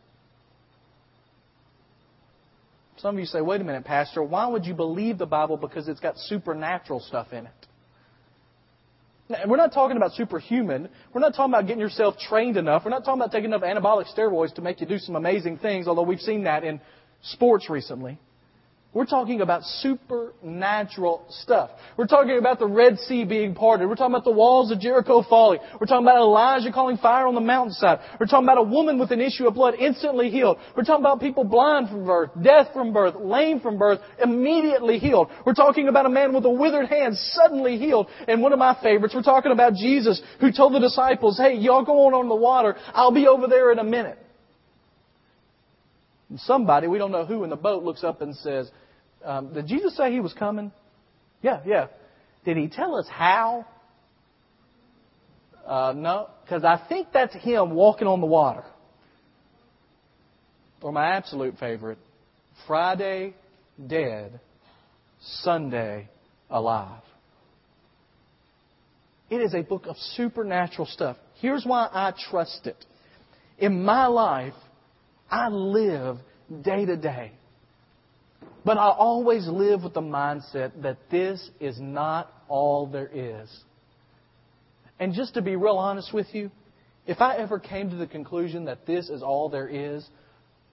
Some 2.98 3.14
of 3.14 3.18
you 3.18 3.26
say, 3.26 3.40
wait 3.40 3.62
a 3.62 3.64
minute, 3.64 3.84
Pastor, 3.84 4.22
why 4.22 4.46
would 4.46 4.66
you 4.66 4.74
believe 4.74 5.16
the 5.16 5.26
Bible 5.26 5.56
because 5.56 5.88
it's 5.88 6.00
got 6.00 6.18
supernatural 6.18 7.00
stuff 7.00 7.32
in 7.32 7.46
it? 7.46 7.52
We're 9.46 9.56
not 9.56 9.72
talking 9.72 9.96
about 9.96 10.12
superhuman. 10.12 10.88
We're 11.14 11.20
not 11.20 11.34
talking 11.34 11.54
about 11.54 11.66
getting 11.66 11.80
yourself 11.80 12.16
trained 12.18 12.56
enough. 12.56 12.82
We're 12.84 12.90
not 12.90 13.04
talking 13.04 13.20
about 13.20 13.32
taking 13.32 13.52
enough 13.52 13.62
anabolic 13.62 14.12
steroids 14.14 14.54
to 14.56 14.62
make 14.62 14.80
you 14.80 14.86
do 14.86 14.98
some 14.98 15.16
amazing 15.16 15.58
things, 15.58 15.86
although 15.86 16.02
we've 16.02 16.20
seen 16.20 16.44
that 16.44 16.64
in 16.64 16.80
sports 17.22 17.70
recently. 17.70 18.18
We're 18.92 19.06
talking 19.06 19.40
about 19.40 19.62
supernatural 19.62 21.24
stuff. 21.28 21.70
We're 21.96 22.08
talking 22.08 22.38
about 22.38 22.58
the 22.58 22.66
Red 22.66 22.98
Sea 22.98 23.24
being 23.24 23.54
parted. 23.54 23.88
We're 23.88 23.94
talking 23.94 24.12
about 24.12 24.24
the 24.24 24.32
walls 24.32 24.72
of 24.72 24.80
Jericho 24.80 25.22
falling. 25.22 25.60
We're 25.80 25.86
talking 25.86 26.04
about 26.04 26.16
Elijah 26.16 26.72
calling 26.72 26.96
fire 26.96 27.28
on 27.28 27.36
the 27.36 27.40
mountainside. 27.40 28.00
We're 28.18 28.26
talking 28.26 28.46
about 28.46 28.58
a 28.58 28.64
woman 28.64 28.98
with 28.98 29.12
an 29.12 29.20
issue 29.20 29.46
of 29.46 29.54
blood 29.54 29.74
instantly 29.74 30.30
healed. 30.30 30.58
We're 30.76 30.82
talking 30.82 31.04
about 31.04 31.20
people 31.20 31.44
blind 31.44 31.88
from 31.88 32.04
birth, 32.04 32.30
deaf 32.42 32.72
from 32.72 32.92
birth, 32.92 33.14
lame 33.14 33.60
from 33.60 33.78
birth, 33.78 34.00
immediately 34.20 34.98
healed. 34.98 35.28
We're 35.46 35.54
talking 35.54 35.86
about 35.86 36.06
a 36.06 36.10
man 36.10 36.34
with 36.34 36.44
a 36.44 36.50
withered 36.50 36.88
hand 36.88 37.16
suddenly 37.16 37.78
healed. 37.78 38.08
And 38.26 38.42
one 38.42 38.52
of 38.52 38.58
my 38.58 38.76
favorites, 38.82 39.14
we're 39.14 39.22
talking 39.22 39.52
about 39.52 39.74
Jesus 39.74 40.20
who 40.40 40.50
told 40.50 40.74
the 40.74 40.80
disciples, 40.80 41.38
hey, 41.38 41.54
y'all 41.54 41.84
go 41.84 42.06
on 42.06 42.14
on 42.14 42.28
the 42.28 42.34
water. 42.34 42.74
I'll 42.92 43.14
be 43.14 43.28
over 43.28 43.46
there 43.46 43.70
in 43.70 43.78
a 43.78 43.84
minute. 43.84 44.18
Somebody, 46.38 46.86
we 46.86 46.98
don't 46.98 47.10
know 47.10 47.24
who 47.24 47.44
in 47.44 47.50
the 47.50 47.56
boat, 47.56 47.82
looks 47.82 48.04
up 48.04 48.22
and 48.22 48.34
says, 48.36 48.70
um, 49.24 49.52
Did 49.52 49.66
Jesus 49.66 49.96
say 49.96 50.12
he 50.12 50.20
was 50.20 50.32
coming? 50.32 50.72
Yeah, 51.42 51.60
yeah. 51.66 51.86
Did 52.44 52.56
he 52.56 52.68
tell 52.68 52.96
us 52.96 53.06
how? 53.10 53.66
Uh, 55.66 55.92
no, 55.96 56.28
because 56.44 56.64
I 56.64 56.80
think 56.88 57.08
that's 57.12 57.34
him 57.34 57.74
walking 57.74 58.06
on 58.06 58.20
the 58.20 58.26
water. 58.26 58.64
Or 60.82 60.92
my 60.92 61.10
absolute 61.10 61.58
favorite, 61.58 61.98
Friday 62.66 63.34
dead, 63.86 64.40
Sunday 65.20 66.08
alive. 66.48 67.02
It 69.28 69.36
is 69.36 69.54
a 69.54 69.62
book 69.62 69.86
of 69.86 69.96
supernatural 70.16 70.86
stuff. 70.86 71.16
Here's 71.40 71.64
why 71.64 71.88
I 71.92 72.12
trust 72.30 72.66
it. 72.66 72.84
In 73.58 73.84
my 73.84 74.06
life, 74.06 74.54
I 75.30 75.48
live 75.48 76.18
day 76.62 76.84
to 76.84 76.96
day. 76.96 77.32
But 78.64 78.76
I 78.76 78.88
always 78.90 79.46
live 79.46 79.84
with 79.84 79.94
the 79.94 80.02
mindset 80.02 80.82
that 80.82 80.98
this 81.10 81.48
is 81.60 81.78
not 81.80 82.30
all 82.48 82.86
there 82.86 83.10
is. 83.12 83.48
And 84.98 85.14
just 85.14 85.34
to 85.34 85.42
be 85.42 85.56
real 85.56 85.78
honest 85.78 86.12
with 86.12 86.34
you, 86.34 86.50
if 87.06 87.20
I 87.20 87.36
ever 87.36 87.58
came 87.58 87.90
to 87.90 87.96
the 87.96 88.06
conclusion 88.06 88.66
that 88.66 88.86
this 88.86 89.08
is 89.08 89.22
all 89.22 89.48
there 89.48 89.68
is, 89.68 90.06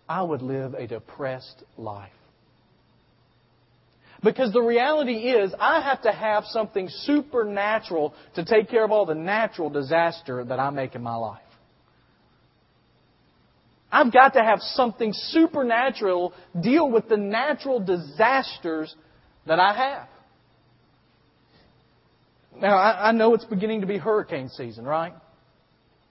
I 0.10 0.22
would 0.22 0.42
live 0.42 0.74
a 0.74 0.86
depressed 0.86 1.64
life. 1.78 2.12
Because 4.24 4.52
the 4.52 4.62
reality 4.62 5.30
is, 5.30 5.54
I 5.60 5.82
have 5.82 6.02
to 6.02 6.12
have 6.12 6.44
something 6.46 6.90
supernatural 6.90 8.14
to 8.36 8.44
take 8.44 8.70
care 8.70 8.84
of 8.84 8.92
all 8.92 9.06
the 9.06 9.16
natural 9.16 9.70
disaster 9.70 10.44
that 10.44 10.60
I 10.60 10.72
make 10.72 10.96
in 10.96 11.04
my 11.04 11.16
life. 11.16 11.42
I've 13.92 14.12
got 14.12 14.34
to 14.34 14.44
have 14.44 14.60
something 14.60 15.14
supernatural 15.14 16.34
deal 16.62 16.90
with 16.90 17.08
the 17.08 17.18
natural 17.18 17.80
disasters 17.80 18.94
that 19.46 19.60
I 19.60 19.74
have. 19.74 20.08
Now, 22.62 22.76
I, 22.76 23.10
I 23.10 23.12
know 23.12 23.34
it's 23.34 23.46
beginning 23.46 23.82
to 23.82 23.88
be 23.88 23.98
hurricane 23.98 24.50
season, 24.50 24.84
right? 24.84 25.14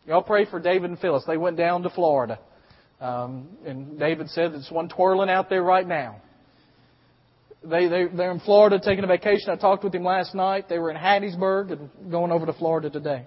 Y'all 0.07 0.23
pray 0.23 0.47
for 0.47 0.61
David 0.61 0.91
and 0.91 0.99
Phyllis. 0.99 1.25
They 1.27 1.37
went 1.37 1.57
down 1.57 1.83
to 1.83 1.91
Florida. 1.91 2.39
Um, 3.01 3.49
and 3.67 3.99
David 3.99 4.31
said 4.31 4.53
there's 4.53 4.71
one 4.71 4.89
twirling 4.89 5.29
out 5.29 5.51
there 5.51 5.63
right 5.63 5.87
now. 5.87 6.23
They, 7.63 7.89
they, 7.89 8.05
they're 8.07 8.31
in 8.31 8.41
Florida 8.41 8.81
taking 8.83 9.03
a 9.03 9.09
vacation. 9.09 9.51
I 9.51 9.57
talked 9.57 9.83
with 9.83 9.95
him 9.95 10.05
last 10.05 10.35
night. 10.35 10.69
They 10.69 10.79
were 10.79 10.91
in 10.91 10.97
Hattiesburg 10.97 11.73
and 11.73 12.11
going 12.11 12.31
over 12.31 12.47
to 12.47 12.53
Florida 12.53 12.89
today. 12.89 13.27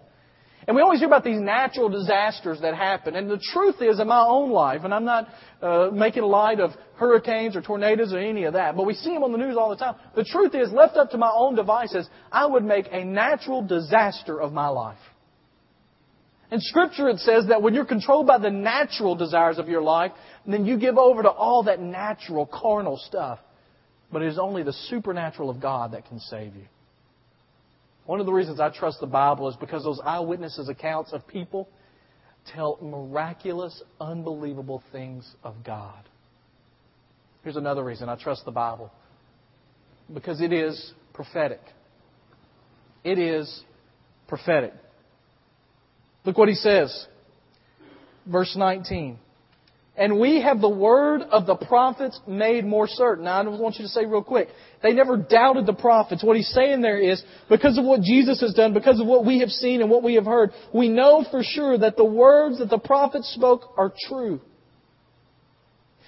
And 0.69 0.75
we 0.75 0.83
always 0.83 0.99
hear 0.99 1.07
about 1.07 1.23
these 1.23 1.39
natural 1.39 1.89
disasters 1.89 2.61
that 2.61 2.75
happen. 2.75 3.15
And 3.15 3.27
the 3.27 3.41
truth 3.53 3.77
is, 3.81 3.99
in 3.99 4.07
my 4.07 4.23
own 4.23 4.51
life, 4.51 4.81
and 4.83 4.93
I'm 4.93 5.03
not 5.03 5.27
uh, 5.63 5.89
making 5.91 6.21
light 6.21 6.59
of 6.59 6.69
hurricanes 6.95 7.55
or 7.55 7.61
tornadoes 7.63 8.13
or 8.13 8.19
any 8.19 8.43
of 8.43 8.53
that, 8.53 8.77
but 8.77 8.85
we 8.85 8.93
see 8.93 9.11
them 9.11 9.23
on 9.23 9.31
the 9.31 9.39
news 9.39 9.57
all 9.57 9.71
the 9.71 9.77
time. 9.77 9.95
The 10.15 10.23
truth 10.23 10.53
is, 10.53 10.71
left 10.71 10.95
up 10.95 11.09
to 11.09 11.17
my 11.17 11.31
own 11.35 11.55
devices, 11.55 12.07
I 12.31 12.45
would 12.45 12.63
make 12.63 12.85
a 12.91 13.03
natural 13.03 13.63
disaster 13.63 14.39
of 14.39 14.53
my 14.53 14.67
life. 14.67 14.99
In 16.51 16.59
Scripture, 16.59 17.09
it 17.09 17.17
says 17.17 17.47
that 17.47 17.63
when 17.63 17.73
you're 17.73 17.83
controlled 17.83 18.27
by 18.27 18.37
the 18.37 18.51
natural 18.51 19.15
desires 19.15 19.57
of 19.57 19.69
your 19.69 19.81
life, 19.81 20.11
then 20.45 20.67
you 20.67 20.77
give 20.77 20.99
over 20.99 21.23
to 21.23 21.31
all 21.31 21.63
that 21.63 21.81
natural, 21.81 22.45
carnal 22.45 23.01
stuff. 23.07 23.39
But 24.11 24.21
it 24.21 24.27
is 24.27 24.37
only 24.37 24.61
the 24.61 24.73
supernatural 24.73 25.49
of 25.49 25.59
God 25.59 25.93
that 25.93 26.05
can 26.05 26.19
save 26.19 26.55
you. 26.55 26.65
One 28.09 28.19
of 28.19 28.25
the 28.25 28.33
reasons 28.33 28.59
I 28.59 28.69
trust 28.69 29.01
the 29.01 29.05
Bible 29.05 29.47
is 29.49 29.55
because 29.57 29.83
those 29.83 30.01
eyewitnesses' 30.03 30.67
accounts 30.67 31.13
of 31.13 31.27
people 31.27 31.69
tell 32.55 32.79
miraculous, 32.81 33.83
unbelievable 34.01 34.81
things 34.91 35.31
of 35.43 35.63
God. 35.63 36.09
Here's 37.43 37.55
another 37.55 37.83
reason 37.83 38.09
I 38.09 38.15
trust 38.15 38.45
the 38.45 38.51
Bible 38.51 38.91
because 40.11 40.41
it 40.41 40.51
is 40.51 40.91
prophetic. 41.13 41.59
It 43.03 43.19
is 43.19 43.63
prophetic. 44.27 44.73
Look 46.25 46.35
what 46.35 46.49
he 46.49 46.55
says. 46.55 47.05
Verse 48.25 48.55
19. 48.57 49.19
And 49.97 50.17
we 50.17 50.41
have 50.41 50.61
the 50.61 50.69
word 50.69 51.23
of 51.23 51.45
the 51.45 51.55
prophets 51.55 52.19
made 52.25 52.65
more 52.65 52.87
certain. 52.87 53.25
Now, 53.25 53.41
I 53.41 53.47
want 53.49 53.75
you 53.75 53.83
to 53.83 53.89
say 53.89 54.05
real 54.05 54.23
quick. 54.23 54.47
They 54.81 54.93
never 54.93 55.17
doubted 55.17 55.65
the 55.65 55.73
prophets. 55.73 56.23
What 56.23 56.37
he's 56.37 56.47
saying 56.53 56.81
there 56.81 56.99
is, 56.99 57.21
because 57.49 57.77
of 57.77 57.83
what 57.83 58.01
Jesus 58.01 58.39
has 58.39 58.53
done, 58.53 58.73
because 58.73 59.01
of 59.01 59.07
what 59.07 59.25
we 59.25 59.39
have 59.39 59.49
seen 59.49 59.81
and 59.81 59.89
what 59.89 60.01
we 60.01 60.15
have 60.15 60.25
heard, 60.25 60.51
we 60.73 60.87
know 60.87 61.25
for 61.29 61.41
sure 61.43 61.77
that 61.77 61.97
the 61.97 62.05
words 62.05 62.59
that 62.59 62.69
the 62.69 62.77
prophets 62.77 63.33
spoke 63.35 63.73
are 63.77 63.93
true. 64.07 64.39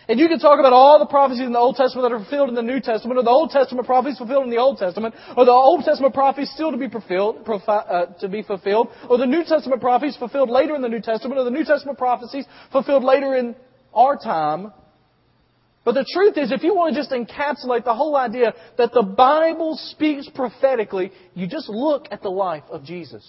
And 0.07 0.19
you 0.19 0.27
can 0.27 0.39
talk 0.39 0.59
about 0.59 0.73
all 0.73 0.99
the 0.99 1.05
prophecies 1.05 1.45
in 1.45 1.53
the 1.53 1.59
Old 1.59 1.75
Testament 1.75 2.09
that 2.09 2.15
are 2.15 2.19
fulfilled 2.19 2.49
in 2.49 2.55
the 2.55 2.61
New 2.61 2.79
Testament, 2.79 3.19
or 3.19 3.23
the 3.23 3.29
Old 3.29 3.51
Testament 3.51 3.85
prophecies 3.85 4.17
fulfilled 4.17 4.45
in 4.45 4.49
the 4.49 4.57
Old 4.57 4.77
Testament, 4.77 5.15
or 5.37 5.45
the 5.45 5.51
Old 5.51 5.83
Testament 5.83 6.13
prophecies 6.13 6.53
still 6.53 6.71
to 6.71 6.77
be 6.77 6.89
fulfilled, 6.89 7.47
uh, 7.67 8.05
to 8.19 8.27
be 8.27 8.41
fulfilled, 8.41 8.89
or 9.09 9.17
the 9.17 9.25
New 9.25 9.43
Testament 9.43 9.81
prophecies 9.81 10.17
fulfilled 10.17 10.49
later 10.49 10.75
in 10.75 10.81
the 10.81 10.89
New 10.89 11.01
Testament, 11.01 11.39
or 11.39 11.43
the 11.43 11.51
New 11.51 11.63
Testament 11.65 11.97
prophecies 11.97 12.45
fulfilled 12.71 13.03
later 13.03 13.35
in 13.35 13.55
our 13.93 14.17
time. 14.17 14.71
But 15.83 15.93
the 15.93 16.05
truth 16.13 16.37
is, 16.37 16.51
if 16.51 16.63
you 16.63 16.75
want 16.75 16.93
to 16.93 16.99
just 16.99 17.11
encapsulate 17.11 17.85
the 17.85 17.95
whole 17.95 18.15
idea 18.15 18.53
that 18.77 18.93
the 18.93 19.01
Bible 19.01 19.77
speaks 19.77 20.29
prophetically, 20.33 21.11
you 21.33 21.47
just 21.47 21.69
look 21.69 22.07
at 22.11 22.21
the 22.21 22.29
life 22.29 22.63
of 22.69 22.83
Jesus. 22.83 23.27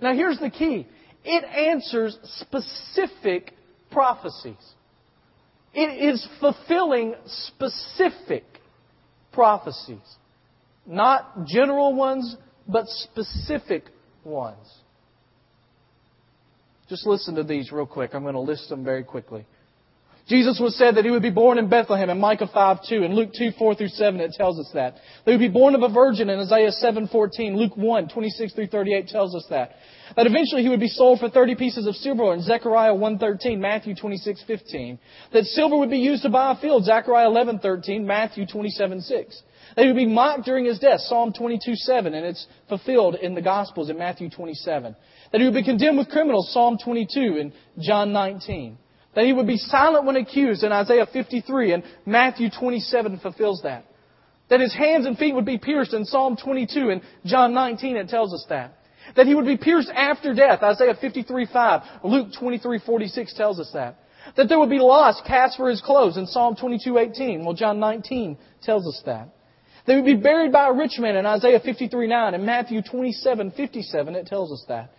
Now 0.00 0.12
here's 0.12 0.38
the 0.38 0.50
key. 0.50 0.86
It 1.24 1.44
answers 1.44 2.18
specific 2.24 3.52
prophecies. 3.90 4.56
It 5.72 6.12
is 6.14 6.26
fulfilling 6.40 7.14
specific 7.26 8.44
prophecies. 9.32 9.98
Not 10.86 11.46
general 11.46 11.94
ones, 11.94 12.36
but 12.68 12.86
specific 12.86 13.84
ones. 14.24 14.66
Just 16.88 17.06
listen 17.06 17.36
to 17.36 17.42
these 17.42 17.72
real 17.72 17.86
quick. 17.86 18.10
I'm 18.14 18.22
going 18.22 18.34
to 18.34 18.40
list 18.40 18.68
them 18.68 18.84
very 18.84 19.04
quickly. 19.04 19.46
Jesus 20.26 20.58
was 20.58 20.74
said 20.78 20.96
that 20.96 21.04
he 21.04 21.10
would 21.10 21.22
be 21.22 21.28
born 21.28 21.58
in 21.58 21.68
Bethlehem 21.68 22.08
in 22.08 22.18
Micah 22.18 22.48
5 22.52 22.78
2. 22.88 23.02
In 23.02 23.14
Luke 23.14 23.30
2 23.36 23.50
4 23.58 23.74
through 23.74 23.88
7 23.88 24.20
it 24.20 24.32
tells 24.32 24.58
us 24.58 24.70
that. 24.72 24.94
That 24.94 25.32
he 25.32 25.32
would 25.32 25.52
be 25.52 25.52
born 25.52 25.74
of 25.74 25.82
a 25.82 25.92
virgin 25.92 26.30
in 26.30 26.38
Isaiah 26.38 26.72
7 26.72 27.08
14. 27.08 27.54
Luke 27.54 27.76
1 27.76 28.08
26 28.08 28.54
through 28.54 28.68
38 28.68 29.08
tells 29.08 29.34
us 29.34 29.44
that. 29.50 29.72
That 30.16 30.26
eventually 30.26 30.62
he 30.62 30.70
would 30.70 30.80
be 30.80 30.88
sold 30.88 31.20
for 31.20 31.28
30 31.28 31.56
pieces 31.56 31.86
of 31.86 31.94
silver 31.96 32.32
in 32.32 32.40
Zechariah 32.40 32.94
1 32.94 33.18
13. 33.18 33.60
Matthew 33.60 33.94
26 33.94 34.44
15. 34.46 34.98
That 35.34 35.44
silver 35.44 35.76
would 35.76 35.90
be 35.90 35.98
used 35.98 36.22
to 36.22 36.30
buy 36.30 36.52
a 36.52 36.56
field. 36.56 36.84
Zechariah 36.84 37.26
11 37.26 37.58
13. 37.58 38.06
Matthew 38.06 38.46
27 38.46 39.02
6. 39.02 39.42
That 39.76 39.82
he 39.82 39.88
would 39.88 39.96
be 39.96 40.06
mocked 40.06 40.46
during 40.46 40.64
his 40.64 40.78
death. 40.78 41.00
Psalm 41.00 41.34
22 41.34 41.74
7. 41.74 42.14
And 42.14 42.24
it's 42.24 42.46
fulfilled 42.70 43.16
in 43.16 43.34
the 43.34 43.42
Gospels 43.42 43.90
in 43.90 43.98
Matthew 43.98 44.30
27. 44.30 44.96
That 45.32 45.40
he 45.42 45.46
would 45.46 45.54
be 45.54 45.64
condemned 45.64 45.98
with 45.98 46.08
criminals. 46.08 46.50
Psalm 46.50 46.78
22 46.82 47.36
and 47.38 47.52
John 47.78 48.14
19 48.14 48.78
That 49.14 49.24
he 49.24 49.32
would 49.32 49.46
be 49.46 49.56
silent 49.56 50.04
when 50.06 50.16
accused 50.16 50.64
in 50.64 50.72
Isaiah 50.72 51.06
53 51.10 51.72
and 51.72 51.82
Matthew 52.04 52.48
27 52.50 53.20
fulfills 53.20 53.62
that. 53.62 53.86
That 54.50 54.60
his 54.60 54.74
hands 54.74 55.06
and 55.06 55.16
feet 55.16 55.34
would 55.34 55.46
be 55.46 55.58
pierced 55.58 55.94
in 55.94 56.04
Psalm 56.04 56.36
22 56.36 56.90
and 56.90 57.02
John 57.24 57.54
19 57.54 57.96
it 57.96 58.08
tells 58.08 58.34
us 58.34 58.44
that. 58.48 58.76
That 59.16 59.26
he 59.26 59.34
would 59.34 59.46
be 59.46 59.56
pierced 59.56 59.90
after 59.90 60.34
death, 60.34 60.62
Isaiah 60.62 60.96
53 61.00 61.46
5. 61.52 61.82
Luke 62.04 62.28
23 62.38 62.80
46 62.84 63.34
tells 63.34 63.60
us 63.60 63.70
that. 63.74 63.98
That 64.36 64.48
there 64.48 64.58
would 64.58 64.70
be 64.70 64.78
loss 64.78 65.20
cast 65.26 65.56
for 65.56 65.68
his 65.68 65.80
clothes 65.80 66.16
in 66.16 66.26
Psalm 66.26 66.56
22 66.56 66.98
18. 66.98 67.44
Well, 67.44 67.54
John 67.54 67.78
19 67.78 68.36
tells 68.62 68.86
us 68.86 69.00
that. 69.06 69.28
They 69.86 69.96
would 69.96 70.06
be 70.06 70.16
buried 70.16 70.50
by 70.50 70.68
a 70.68 70.72
rich 70.72 70.98
man 70.98 71.16
in 71.16 71.26
Isaiah 71.26 71.60
53 71.60 72.06
9 72.06 72.34
and 72.34 72.44
Matthew 72.44 72.82
27 72.82 73.52
57 73.52 74.14
it 74.14 74.26
tells 74.26 74.50
us 74.50 74.64
that 74.68 74.90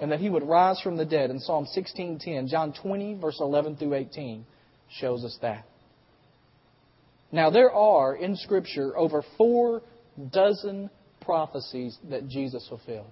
and 0.00 0.10
that 0.10 0.20
he 0.20 0.30
would 0.30 0.42
rise 0.42 0.80
from 0.80 0.96
the 0.96 1.04
dead 1.04 1.30
in 1.30 1.38
Psalm 1.38 1.66
16:10. 1.66 2.48
John 2.48 2.72
20 2.72 3.14
verse 3.14 3.38
11 3.40 3.76
through 3.76 3.94
18 3.94 4.44
shows 4.88 5.24
us 5.24 5.36
that. 5.42 5.64
Now 7.30 7.50
there 7.50 7.72
are 7.72 8.14
in 8.14 8.36
scripture 8.36 8.96
over 8.96 9.22
4 9.38 9.82
dozen 10.30 10.90
prophecies 11.20 11.96
that 12.10 12.28
Jesus 12.28 12.66
fulfilled. 12.68 13.10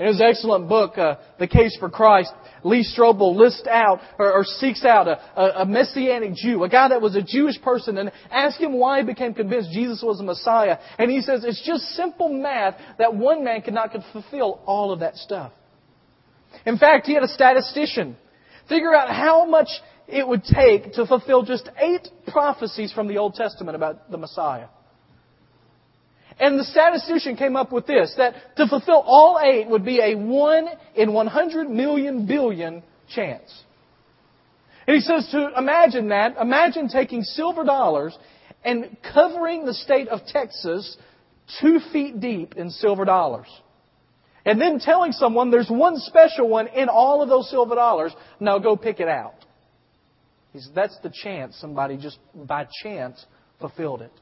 In 0.00 0.06
his 0.06 0.22
excellent 0.22 0.66
book, 0.66 0.96
uh, 0.96 1.16
The 1.38 1.46
Case 1.46 1.76
for 1.78 1.90
Christ, 1.90 2.32
Lee 2.64 2.82
Strobel 2.82 3.36
lists 3.36 3.66
out 3.70 4.00
or, 4.18 4.32
or 4.32 4.44
seeks 4.44 4.82
out 4.82 5.06
a, 5.06 5.20
a, 5.36 5.62
a, 5.62 5.66
messianic 5.66 6.32
Jew, 6.36 6.64
a 6.64 6.70
guy 6.70 6.88
that 6.88 7.02
was 7.02 7.14
a 7.16 7.22
Jewish 7.22 7.60
person, 7.60 7.98
and 7.98 8.10
asks 8.30 8.58
him 8.58 8.72
why 8.72 9.00
he 9.00 9.04
became 9.04 9.34
convinced 9.34 9.72
Jesus 9.72 10.02
was 10.02 10.18
a 10.18 10.22
Messiah. 10.22 10.78
And 10.98 11.10
he 11.10 11.20
says 11.20 11.44
it's 11.44 11.62
just 11.66 11.84
simple 11.90 12.30
math 12.30 12.76
that 12.98 13.14
one 13.14 13.44
man 13.44 13.60
could 13.60 13.74
not 13.74 13.94
fulfill 14.10 14.62
all 14.64 14.90
of 14.90 15.00
that 15.00 15.16
stuff. 15.16 15.52
In 16.64 16.78
fact, 16.78 17.06
he 17.06 17.12
had 17.12 17.22
a 17.22 17.28
statistician 17.28 18.16
figure 18.70 18.94
out 18.94 19.10
how 19.10 19.44
much 19.44 19.68
it 20.08 20.26
would 20.26 20.44
take 20.44 20.94
to 20.94 21.06
fulfill 21.06 21.42
just 21.42 21.68
eight 21.78 22.08
prophecies 22.26 22.90
from 22.90 23.06
the 23.06 23.18
Old 23.18 23.34
Testament 23.34 23.76
about 23.76 24.10
the 24.10 24.16
Messiah. 24.16 24.68
And 26.40 26.58
the 26.58 26.64
statistician 26.64 27.36
came 27.36 27.54
up 27.54 27.70
with 27.70 27.86
this, 27.86 28.14
that 28.16 28.56
to 28.56 28.66
fulfill 28.66 29.04
all 29.06 29.38
eight 29.42 29.68
would 29.68 29.84
be 29.84 30.00
a 30.00 30.14
1 30.14 30.68
in 30.96 31.12
100 31.12 31.68
million 31.68 32.26
billion 32.26 32.82
chance. 33.14 33.62
And 34.86 34.96
he 34.96 35.02
says 35.02 35.28
to 35.32 35.50
imagine 35.56 36.08
that, 36.08 36.36
imagine 36.40 36.88
taking 36.88 37.22
silver 37.22 37.62
dollars 37.62 38.16
and 38.64 38.96
covering 39.14 39.66
the 39.66 39.74
state 39.74 40.08
of 40.08 40.20
Texas 40.26 40.96
two 41.60 41.78
feet 41.92 42.20
deep 42.20 42.56
in 42.56 42.70
silver 42.70 43.04
dollars. 43.04 43.46
And 44.46 44.58
then 44.58 44.78
telling 44.80 45.12
someone 45.12 45.50
there's 45.50 45.68
one 45.68 45.98
special 45.98 46.48
one 46.48 46.68
in 46.68 46.88
all 46.88 47.22
of 47.22 47.28
those 47.28 47.50
silver 47.50 47.74
dollars, 47.74 48.14
now 48.40 48.58
go 48.58 48.76
pick 48.76 48.98
it 48.98 49.08
out. 49.08 49.34
He 50.54 50.60
says, 50.60 50.70
that's 50.74 50.98
the 51.02 51.12
chance 51.22 51.56
somebody 51.60 51.98
just 51.98 52.18
by 52.34 52.66
chance 52.82 53.24
fulfilled 53.60 54.00
it. 54.00 54.12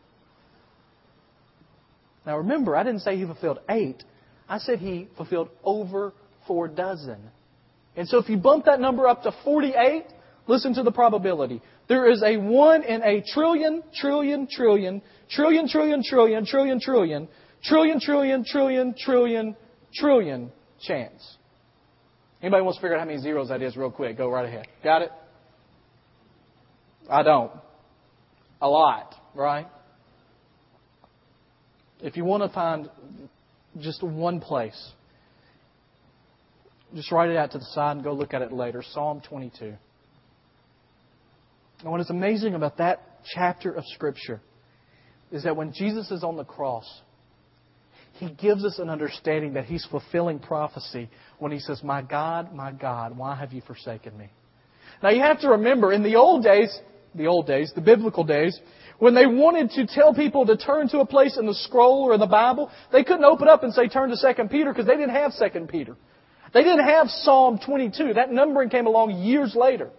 Now 2.29 2.37
remember, 2.37 2.77
I 2.77 2.83
didn't 2.83 3.01
say 3.01 3.17
he 3.17 3.25
fulfilled 3.25 3.61
eight. 3.71 4.05
I 4.51 4.59
said 4.59 4.81
he 4.81 5.09
fulfilled 5.17 5.49
over 5.65 6.13
four 6.47 6.69
dozen. 6.69 7.19
And 7.97 8.07
so 8.07 8.19
if 8.19 8.29
you 8.29 8.37
bump 8.37 8.67
that 8.67 8.81
number 8.81 9.09
up 9.09 9.23
to 9.23 9.33
48, 9.45 10.05
listen 10.47 10.75
to 10.75 10.83
the 10.83 10.93
probability. 10.93 11.63
There 11.89 12.11
is 12.13 12.23
a 12.23 12.37
one 12.37 12.83
in 12.83 13.03
a 13.03 13.25
trillion, 13.33 13.83
trillion, 13.99 14.47
trillion, 14.47 15.01
trillion, 15.31 15.69
trillion, 15.69 16.03
trillion, 16.05 16.45
trillion, 16.45 16.79
trillion, 16.79 16.81
trillion, 17.63 17.99
trillion, 17.99 18.45
trillion, 18.45 18.95
trillion, 18.95 19.57
trillion 19.95 20.53
chance. 20.83 21.37
Anybody 22.43 22.63
wants 22.63 22.77
to 22.77 22.83
figure 22.83 22.97
out 22.97 23.01
how 23.01 23.07
many 23.07 23.23
zeros 23.23 23.49
that 23.49 23.63
is 23.63 23.75
real 23.75 23.91
quick? 23.91 24.19
Go 24.19 24.29
right 24.29 24.45
ahead. 24.45 24.67
Got 24.85 25.01
it? 25.01 25.13
I 27.09 27.23
don't. 27.23 27.53
A 28.61 28.69
lot, 28.69 29.15
right? 29.35 29.67
If 32.01 32.17
you 32.17 32.25
want 32.25 32.43
to 32.45 32.49
find 32.49 32.89
just 33.81 34.03
one 34.03 34.41
place, 34.41 34.93
just 36.95 37.13
write 37.13 37.31
it 37.31 37.37
out 37.37 37.53
to 37.53 37.59
the 37.59 37.65
side 37.67 37.97
and 37.97 38.05
go 38.05 38.13
look 38.13 38.35
at 38.35 38.43
it 38.43 38.53
later. 38.53 38.83
Psalm 38.93 39.21
22. 39.29 39.75
And 41.81 41.91
what 41.91 42.01
is 42.01 42.11
amazing 42.11 42.55
about 42.55 42.79
that 42.79 43.03
chapter 43.35 43.73
of 43.73 43.85
Scripture 43.95 44.41
is 45.31 45.45
that 45.45 45.57
when 45.57 45.73
Jesus 45.73 46.11
is 46.11 46.25
on 46.25 46.37
the 46.37 46.45
cross, 46.45 46.87
he 48.15 48.31
gives 48.31 48.65
us 48.65 48.79
an 48.79 48.89
understanding 48.89 49.55
that 49.55 49.67
he's 49.67 49.87
fulfilling 49.91 50.39
prophecy 50.39 51.09
when 51.39 51.53
he 51.53 51.61
says, 51.61 51.83
My 51.85 52.03
God, 52.03 52.55
my 52.55 52.73
God, 52.73 53.17
why 53.17 53.37
have 53.37 53.53
you 53.53 53.61
forsaken 53.61 54.17
me? 54.17 54.29
Now 55.03 55.11
you 55.11 55.21
have 55.21 55.41
to 55.41 55.51
remember, 55.51 55.93
in 55.93 56.03
the 56.03 56.17
old 56.17 56.43
days, 56.43 56.77
the 57.15 57.27
old 57.27 57.47
days, 57.47 57.71
the 57.75 57.81
biblical 57.81 58.25
days, 58.25 58.59
when 58.99 59.15
they 59.15 59.27
wanted 59.27 59.71
to 59.73 59.87
tell 59.87 60.13
people 60.13 60.47
to 60.47 60.57
turn 60.57 60.89
to 60.89 60.99
a 60.99 61.07
place 61.07 61.37
in 61.39 61.47
the 61.47 61.55
scroll 61.55 62.03
or 62.03 62.15
in 62.15 62.21
the 62.21 62.27
Bible, 62.27 62.71
they 62.93 63.05
couldn't 63.05 63.25
open 63.25 63.49
up 63.49 63.63
and 63.63 63.73
say 63.73 63.89
turn 63.89 64.11
to 64.11 64.35
2 64.35 64.49
Peter 64.49 64.73
because 64.73 64.87
they 64.87 64.97
didn't 64.97 65.11
have 65.15 65.33
2 65.39 65.67
Peter. 65.67 65.97
They 66.53 66.63
didn't 66.63 66.85
have 66.85 67.09
Psalm 67.09 67.61
22. 67.65 68.15
That 68.15 68.33
numbering 68.33 68.71
came 68.71 68.87
along 68.87 69.23
years 69.23 69.55
later. 69.55 69.91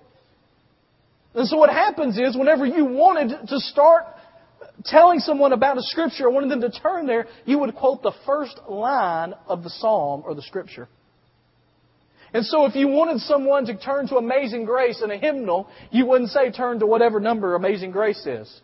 And 1.34 1.48
so 1.48 1.58
what 1.58 1.70
happens 1.70 2.18
is 2.18 2.36
whenever 2.36 2.66
you 2.66 2.86
wanted 2.86 3.48
to 3.48 3.60
start 3.60 4.06
telling 4.84 5.20
someone 5.20 5.54
about 5.54 5.78
a 5.78 5.82
scripture 5.84 6.26
or 6.26 6.32
wanted 6.32 6.50
them 6.50 6.62
to 6.62 6.72
turn 6.72 7.06
there, 7.06 7.28
you 7.46 7.60
would 7.60 7.76
quote 7.76 8.02
the 8.02 8.14
first 8.26 8.60
line 8.68 9.34
of 9.48 9.64
the 9.64 9.70
psalm 9.70 10.24
or 10.26 10.34
the 10.36 10.42
scripture. 10.42 10.88
And 12.34 12.46
so 12.46 12.66
if 12.66 12.76
you 12.76 12.88
wanted 12.88 13.22
someone 13.22 13.66
to 13.68 13.78
turn 13.78 14.08
to 14.10 14.18
Amazing 14.18 14.66
Grace 14.66 15.02
in 15.04 15.10
a 15.10 15.18
hymnal, 15.18 15.70
you 15.92 16.06
wouldn't 16.06 16.30
say 16.32 16.52
turn 16.52 16.80
to 16.80 16.86
whatever 16.86 17.20
number 17.20 17.56
Amazing 17.56 17.92
Grace 17.92 18.24
is. 18.26 18.62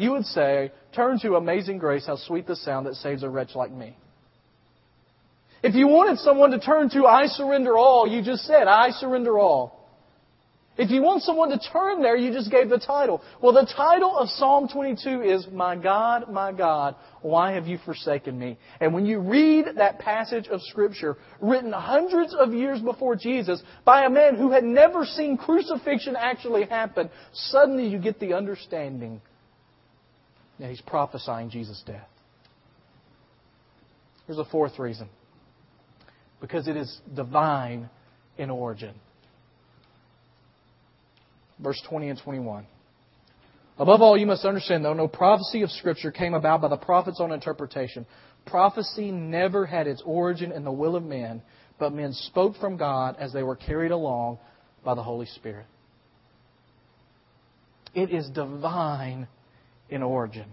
You 0.00 0.12
would 0.12 0.24
say, 0.24 0.72
turn 0.94 1.18
to 1.20 1.34
Amazing 1.36 1.76
Grace, 1.76 2.06
how 2.06 2.16
sweet 2.16 2.46
the 2.46 2.56
sound 2.56 2.86
that 2.86 2.94
saves 2.94 3.22
a 3.22 3.28
wretch 3.28 3.54
like 3.54 3.70
me. 3.70 3.94
If 5.62 5.74
you 5.74 5.88
wanted 5.88 6.16
someone 6.20 6.52
to 6.52 6.58
turn 6.58 6.88
to 6.94 7.04
I 7.04 7.26
surrender 7.26 7.76
all, 7.76 8.08
you 8.08 8.22
just 8.22 8.46
said, 8.46 8.66
I 8.66 8.92
surrender 8.92 9.38
all. 9.38 9.78
If 10.78 10.90
you 10.90 11.02
want 11.02 11.22
someone 11.22 11.50
to 11.50 11.58
turn 11.58 12.00
there, 12.00 12.16
you 12.16 12.32
just 12.32 12.50
gave 12.50 12.70
the 12.70 12.78
title. 12.78 13.20
Well, 13.42 13.52
the 13.52 13.70
title 13.76 14.16
of 14.16 14.30
Psalm 14.30 14.68
22 14.72 15.20
is, 15.20 15.46
My 15.52 15.76
God, 15.76 16.32
my 16.32 16.50
God, 16.50 16.94
why 17.20 17.52
have 17.52 17.66
you 17.66 17.76
forsaken 17.84 18.38
me? 18.38 18.56
And 18.80 18.94
when 18.94 19.04
you 19.04 19.18
read 19.18 19.66
that 19.76 19.98
passage 19.98 20.48
of 20.48 20.62
Scripture, 20.62 21.18
written 21.42 21.72
hundreds 21.72 22.34
of 22.34 22.54
years 22.54 22.80
before 22.80 23.16
Jesus, 23.16 23.62
by 23.84 24.06
a 24.06 24.08
man 24.08 24.36
who 24.36 24.50
had 24.50 24.64
never 24.64 25.04
seen 25.04 25.36
crucifixion 25.36 26.16
actually 26.16 26.64
happen, 26.64 27.10
suddenly 27.34 27.86
you 27.86 27.98
get 27.98 28.18
the 28.18 28.32
understanding 28.32 29.20
now 30.60 30.68
he's 30.68 30.80
prophesying 30.82 31.48
Jesus' 31.48 31.82
death. 31.86 32.06
Here's 34.26 34.38
a 34.38 34.44
fourth 34.44 34.78
reason 34.78 35.08
because 36.40 36.68
it 36.68 36.76
is 36.76 37.00
divine 37.14 37.88
in 38.36 38.50
origin. 38.50 38.94
Verse 41.58 41.82
20 41.88 42.10
and 42.10 42.20
21. 42.22 42.66
Above 43.78 44.02
all, 44.02 44.18
you 44.18 44.26
must 44.26 44.44
understand, 44.44 44.84
though, 44.84 44.92
no 44.92 45.08
prophecy 45.08 45.62
of 45.62 45.70
Scripture 45.70 46.10
came 46.10 46.34
about 46.34 46.60
by 46.60 46.68
the 46.68 46.76
prophet's 46.76 47.20
own 47.20 47.32
interpretation. 47.32 48.06
Prophecy 48.46 49.10
never 49.10 49.64
had 49.64 49.86
its 49.86 50.02
origin 50.04 50.52
in 50.52 50.64
the 50.64 50.72
will 50.72 50.94
of 50.94 51.02
men, 51.02 51.40
but 51.78 51.92
men 51.94 52.12
spoke 52.12 52.56
from 52.58 52.76
God 52.76 53.16
as 53.18 53.32
they 53.32 53.42
were 53.42 53.56
carried 53.56 53.90
along 53.90 54.38
by 54.84 54.94
the 54.94 55.02
Holy 55.02 55.26
Spirit. 55.26 55.66
It 57.94 58.10
is 58.10 58.28
divine 58.28 59.26
in 59.90 60.02
origin. 60.02 60.46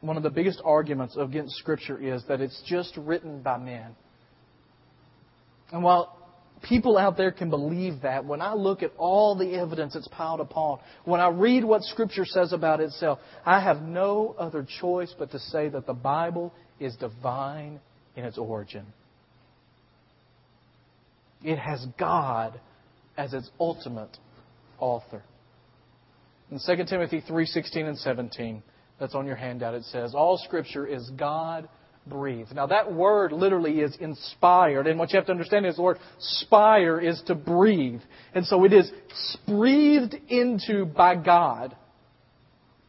One 0.00 0.16
of 0.16 0.22
the 0.22 0.30
biggest 0.30 0.60
arguments 0.64 1.16
against 1.18 1.56
Scripture 1.56 1.98
is 1.98 2.22
that 2.28 2.40
it's 2.40 2.60
just 2.66 2.96
written 2.96 3.42
by 3.42 3.58
men. 3.58 3.94
And 5.72 5.82
while 5.82 6.16
people 6.62 6.96
out 6.96 7.16
there 7.16 7.30
can 7.30 7.50
believe 7.50 8.02
that, 8.02 8.24
when 8.24 8.40
I 8.40 8.54
look 8.54 8.82
at 8.82 8.92
all 8.96 9.36
the 9.36 9.54
evidence 9.54 9.94
that's 9.94 10.08
piled 10.08 10.40
upon, 10.40 10.78
when 11.04 11.20
I 11.20 11.28
read 11.28 11.64
what 11.64 11.82
Scripture 11.82 12.24
says 12.24 12.52
about 12.52 12.80
itself, 12.80 13.18
I 13.44 13.60
have 13.60 13.82
no 13.82 14.34
other 14.38 14.66
choice 14.80 15.14
but 15.18 15.30
to 15.32 15.38
say 15.38 15.68
that 15.68 15.86
the 15.86 15.94
Bible 15.94 16.52
is 16.78 16.96
divine 16.96 17.78
in 18.16 18.24
its 18.24 18.38
origin. 18.38 18.86
It 21.42 21.58
has 21.58 21.86
God 21.98 22.58
as 23.16 23.32
its 23.34 23.50
ultimate 23.58 24.16
author. 24.78 25.22
In 26.50 26.58
2 26.58 26.84
Timothy 26.86 27.20
3:16 27.20 27.86
and 27.86 27.98
17, 27.98 28.62
that's 28.98 29.14
on 29.14 29.26
your 29.26 29.36
handout, 29.36 29.74
it 29.74 29.84
says, 29.84 30.14
All 30.14 30.36
Scripture 30.36 30.86
is 30.86 31.08
God 31.10 31.68
breathed. 32.06 32.54
Now 32.54 32.66
that 32.66 32.92
word 32.92 33.32
literally 33.32 33.80
is 33.80 33.96
inspired, 33.96 34.86
and 34.86 34.98
what 34.98 35.12
you 35.12 35.18
have 35.18 35.26
to 35.26 35.32
understand 35.32 35.66
is 35.66 35.76
the 35.76 35.82
word 35.82 35.98
spire 36.18 37.00
is 37.00 37.22
to 37.26 37.34
breathe. 37.34 38.00
And 38.34 38.44
so 38.44 38.64
it 38.64 38.72
is 38.72 38.90
breathed 39.46 40.14
into 40.28 40.86
by 40.86 41.16
God. 41.16 41.76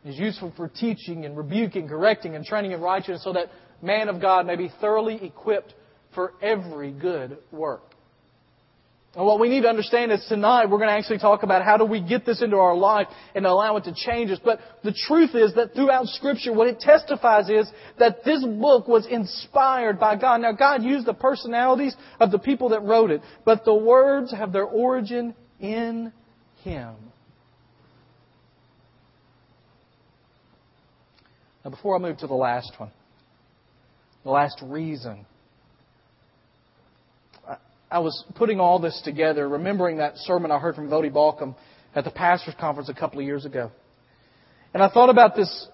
Is 0.04 0.18
useful 0.18 0.52
for 0.58 0.68
teaching 0.68 1.26
and 1.26 1.38
rebuking, 1.38 1.88
correcting, 1.88 2.36
and 2.36 2.44
training 2.44 2.72
in 2.72 2.82
righteousness 2.82 3.24
so 3.24 3.34
that 3.34 3.52
man 3.84 4.10
of 4.10 4.20
God 4.20 4.48
may 4.48 4.56
be 4.56 4.72
thoroughly 4.82 5.24
equipped 5.24 5.76
for 6.16 6.34
every 6.42 6.92
good 6.92 7.38
work. 7.52 7.91
And 9.14 9.26
what 9.26 9.42
we 9.42 9.50
need 9.50 9.64
to 9.64 9.68
understand 9.68 10.14
is 10.14 10.26
tonight 10.30 10.70
we're 10.70 10.78
going 10.78 10.90
to 10.90 10.96
actually 10.96 11.20
talk 11.20 11.44
about 11.44 11.66
how 11.66 11.76
do 11.76 11.84
we 11.84 12.00
get 12.00 12.26
this 12.26 12.42
into 12.42 12.56
our 12.56 12.76
life 12.76 13.08
and 13.36 13.46
allow 13.46 13.76
it 13.76 13.84
to 13.84 13.94
change 13.94 14.32
us. 14.32 14.40
But 14.44 14.60
the 14.86 14.94
truth 15.08 15.36
is 15.36 15.54
that 15.56 15.74
throughout 15.74 16.06
Scripture, 16.08 16.54
what 16.54 16.68
it 16.68 16.80
testifies 16.80 17.50
is 17.50 17.70
that 18.00 18.24
this 18.24 18.42
book 18.46 18.88
was 18.88 19.06
inspired 19.08 20.00
by 20.00 20.16
God. 20.16 20.40
Now, 20.40 20.54
God 20.54 20.82
used 20.82 21.06
the 21.06 21.14
personalities 21.14 21.94
of 22.22 22.32
the 22.32 22.40
people 22.40 22.70
that 22.70 22.84
wrote 22.84 23.12
it, 23.12 23.22
but 23.44 23.66
the 23.66 23.74
words 23.74 24.32
have 24.32 24.54
their 24.54 24.64
origin 24.64 25.36
in 25.60 26.14
Him. 26.64 26.96
Now, 31.66 31.72
before 31.72 31.98
I 31.98 32.00
move 32.00 32.18
to 32.20 32.28
the 32.28 32.34
last 32.34 32.72
one, 32.78 32.92
the 34.24 34.32
last 34.32 34.58
reason 34.64 35.26
I 37.92 38.00
was 38.00 38.24
putting 38.36 38.62
all 38.62 38.80
this 38.80 39.02
together, 39.04 39.48
remembering 39.50 39.98
that 39.98 40.16
sermon 40.16 40.50
I 40.50 40.60
heard 40.60 40.76
from 40.76 40.88
Voddie 40.88 41.12
Baucham 41.12 41.56
at 41.94 42.06
the 42.06 42.10
pastor's 42.10 42.56
conference 42.58 42.88
a 42.88 42.94
couple 42.94 43.20
of 43.20 43.26
years 43.26 43.44
ago. 43.44 43.70
And 44.74 44.82
I 44.82 44.88
thought 44.88 45.10
about 45.10 45.36
this 45.36 45.68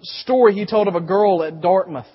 story 0.00 0.54
he 0.54 0.64
told 0.64 0.88
of 0.88 0.94
a 0.94 1.02
girl 1.02 1.42
at 1.42 1.60
Dartmouth. 1.60 2.06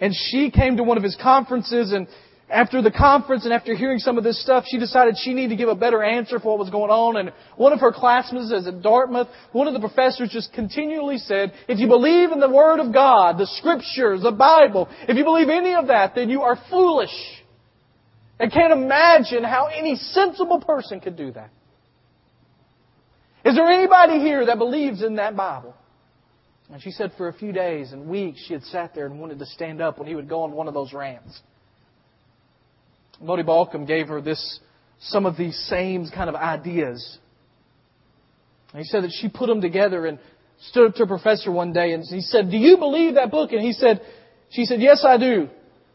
And 0.00 0.14
she 0.14 0.50
came 0.50 0.76
to 0.76 0.82
one 0.82 0.98
of 0.98 1.02
his 1.02 1.16
conferences 1.20 1.92
and 1.92 2.08
after 2.50 2.82
the 2.82 2.90
conference 2.90 3.44
and 3.44 3.54
after 3.54 3.74
hearing 3.76 4.00
some 4.00 4.18
of 4.18 4.24
this 4.24 4.42
stuff, 4.42 4.64
she 4.66 4.78
decided 4.78 5.16
she 5.16 5.32
needed 5.32 5.50
to 5.50 5.56
give 5.56 5.68
a 5.68 5.74
better 5.74 6.02
answer 6.02 6.40
for 6.40 6.50
what 6.50 6.58
was 6.58 6.68
going 6.68 6.90
on. 6.90 7.16
And 7.16 7.32
one 7.56 7.72
of 7.72 7.80
her 7.80 7.92
classmates 7.92 8.52
at 8.66 8.82
Dartmouth, 8.82 9.28
one 9.52 9.68
of 9.68 9.72
the 9.72 9.80
professors 9.80 10.30
just 10.30 10.52
continually 10.52 11.18
said, 11.18 11.52
if 11.68 11.78
you 11.78 11.86
believe 11.86 12.32
in 12.32 12.40
the 12.40 12.50
Word 12.50 12.80
of 12.80 12.92
God, 12.92 13.38
the 13.38 13.46
Scriptures, 13.46 14.22
the 14.22 14.32
Bible, 14.32 14.88
if 15.08 15.16
you 15.16 15.22
believe 15.22 15.48
any 15.48 15.74
of 15.74 15.86
that, 15.86 16.16
then 16.16 16.28
you 16.28 16.42
are 16.42 16.58
foolish. 16.68 17.14
I 18.40 18.48
can't 18.48 18.72
imagine 18.72 19.44
how 19.44 19.66
any 19.66 19.96
sensible 19.96 20.60
person 20.60 21.00
could 21.00 21.16
do 21.16 21.30
that. 21.32 21.50
Is 23.44 23.54
there 23.54 23.68
anybody 23.68 24.18
here 24.20 24.46
that 24.46 24.58
believes 24.58 25.02
in 25.02 25.16
that 25.16 25.36
Bible? 25.36 25.74
And 26.72 26.82
she 26.82 26.90
said 26.90 27.12
for 27.16 27.28
a 27.28 27.32
few 27.32 27.52
days 27.52 27.92
and 27.92 28.08
weeks 28.08 28.42
she 28.46 28.54
had 28.54 28.62
sat 28.64 28.94
there 28.94 29.06
and 29.06 29.20
wanted 29.20 29.38
to 29.40 29.46
stand 29.46 29.82
up 29.82 29.98
when 29.98 30.06
he 30.08 30.14
would 30.14 30.28
go 30.28 30.42
on 30.42 30.52
one 30.52 30.68
of 30.68 30.74
those 30.74 30.92
rants. 30.92 31.40
Voddie 33.22 33.44
Baucham 33.44 33.86
gave 33.86 34.08
her 34.08 34.22
this, 34.22 34.60
some 35.00 35.26
of 35.26 35.36
these 35.36 35.58
same 35.68 36.08
kind 36.14 36.30
of 36.30 36.36
ideas. 36.36 37.18
And 38.72 38.80
he 38.80 38.84
said 38.84 39.04
that 39.04 39.12
she 39.12 39.28
put 39.28 39.48
them 39.48 39.60
together 39.60 40.06
and 40.06 40.18
stood 40.68 40.88
up 40.88 40.94
to 40.94 41.02
a 41.02 41.06
professor 41.06 41.50
one 41.50 41.72
day 41.72 41.92
and 41.92 42.04
he 42.04 42.20
said, 42.20 42.50
Do 42.50 42.56
you 42.56 42.78
believe 42.78 43.14
that 43.14 43.30
book? 43.30 43.52
And 43.52 43.60
he 43.60 43.72
said, 43.72 44.00
She 44.50 44.64
said, 44.64 44.80
Yes, 44.80 45.04
I 45.06 45.18
do. 45.18 45.48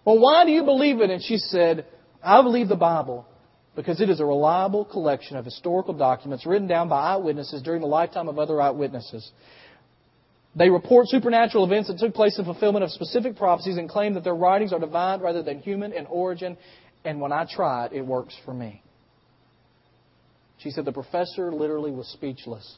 Well, 0.04 0.20
why 0.20 0.46
do 0.46 0.52
you 0.52 0.64
believe 0.64 1.00
it? 1.00 1.10
And 1.10 1.24
she 1.24 1.38
said, 1.38 1.86
I 2.26 2.42
believe 2.42 2.68
the 2.68 2.76
Bible 2.76 3.28
because 3.76 4.02
it 4.02 4.10
is 4.10 4.20
a 4.20 4.26
reliable 4.26 4.84
collection 4.84 5.38
of 5.38 5.46
historical 5.46 5.94
documents 5.94 6.46
written 6.46 6.68
down 6.68 6.90
by 6.90 7.14
eyewitnesses 7.14 7.62
during 7.62 7.82
the 7.82 7.88
lifetime 7.88 8.28
of 8.28 8.40
other 8.40 8.60
eyewitnesses. 8.60 9.30
They 10.56 10.70
report 10.70 11.08
supernatural 11.10 11.66
events 11.66 11.90
that 11.90 12.00
took 12.00 12.14
place 12.14 12.40
in 12.40 12.46
fulfillment 12.46 12.84
of 12.84 12.92
specific 12.92 13.36
prophecies 13.36 13.78
and 13.78 13.90
claim 13.90 14.14
that 14.14 14.24
their 14.24 14.36
writings 14.36 14.72
are 14.74 14.80
divine 14.80 15.20
rather 15.20 15.44
than 15.44 15.60
human 15.60 15.92
in 15.92 16.06
origin. 16.06 16.58
And 17.04 17.20
when 17.20 17.32
I 17.32 17.46
try 17.46 17.88
it, 17.88 17.94
it 17.94 18.02
works 18.02 18.36
for 18.46 18.54
me. 18.54 18.82
She 20.60 20.72
said 20.72 20.86
the 20.86 20.94
professor 20.94 21.52
literally 21.52 21.92
was 21.92 22.08
speechless. 22.08 22.78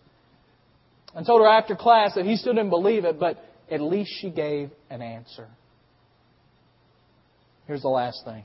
And 1.15 1.25
told 1.25 1.41
her 1.41 1.47
after 1.47 1.75
class 1.75 2.15
that 2.15 2.25
he 2.25 2.35
still 2.35 2.53
didn't 2.53 2.71
believe 2.71 3.05
it, 3.05 3.19
but 3.19 3.37
at 3.71 3.79
least 3.79 4.11
she 4.19 4.31
gave 4.31 4.71
an 4.89 5.01
answer. 5.01 5.47
Here's 7.67 7.83
the 7.83 7.89
last 7.89 8.25
thing 8.25 8.43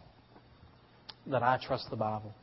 that 1.27 1.43
I 1.43 1.59
trust 1.65 1.89
the 1.91 1.97
Bible 1.97 2.35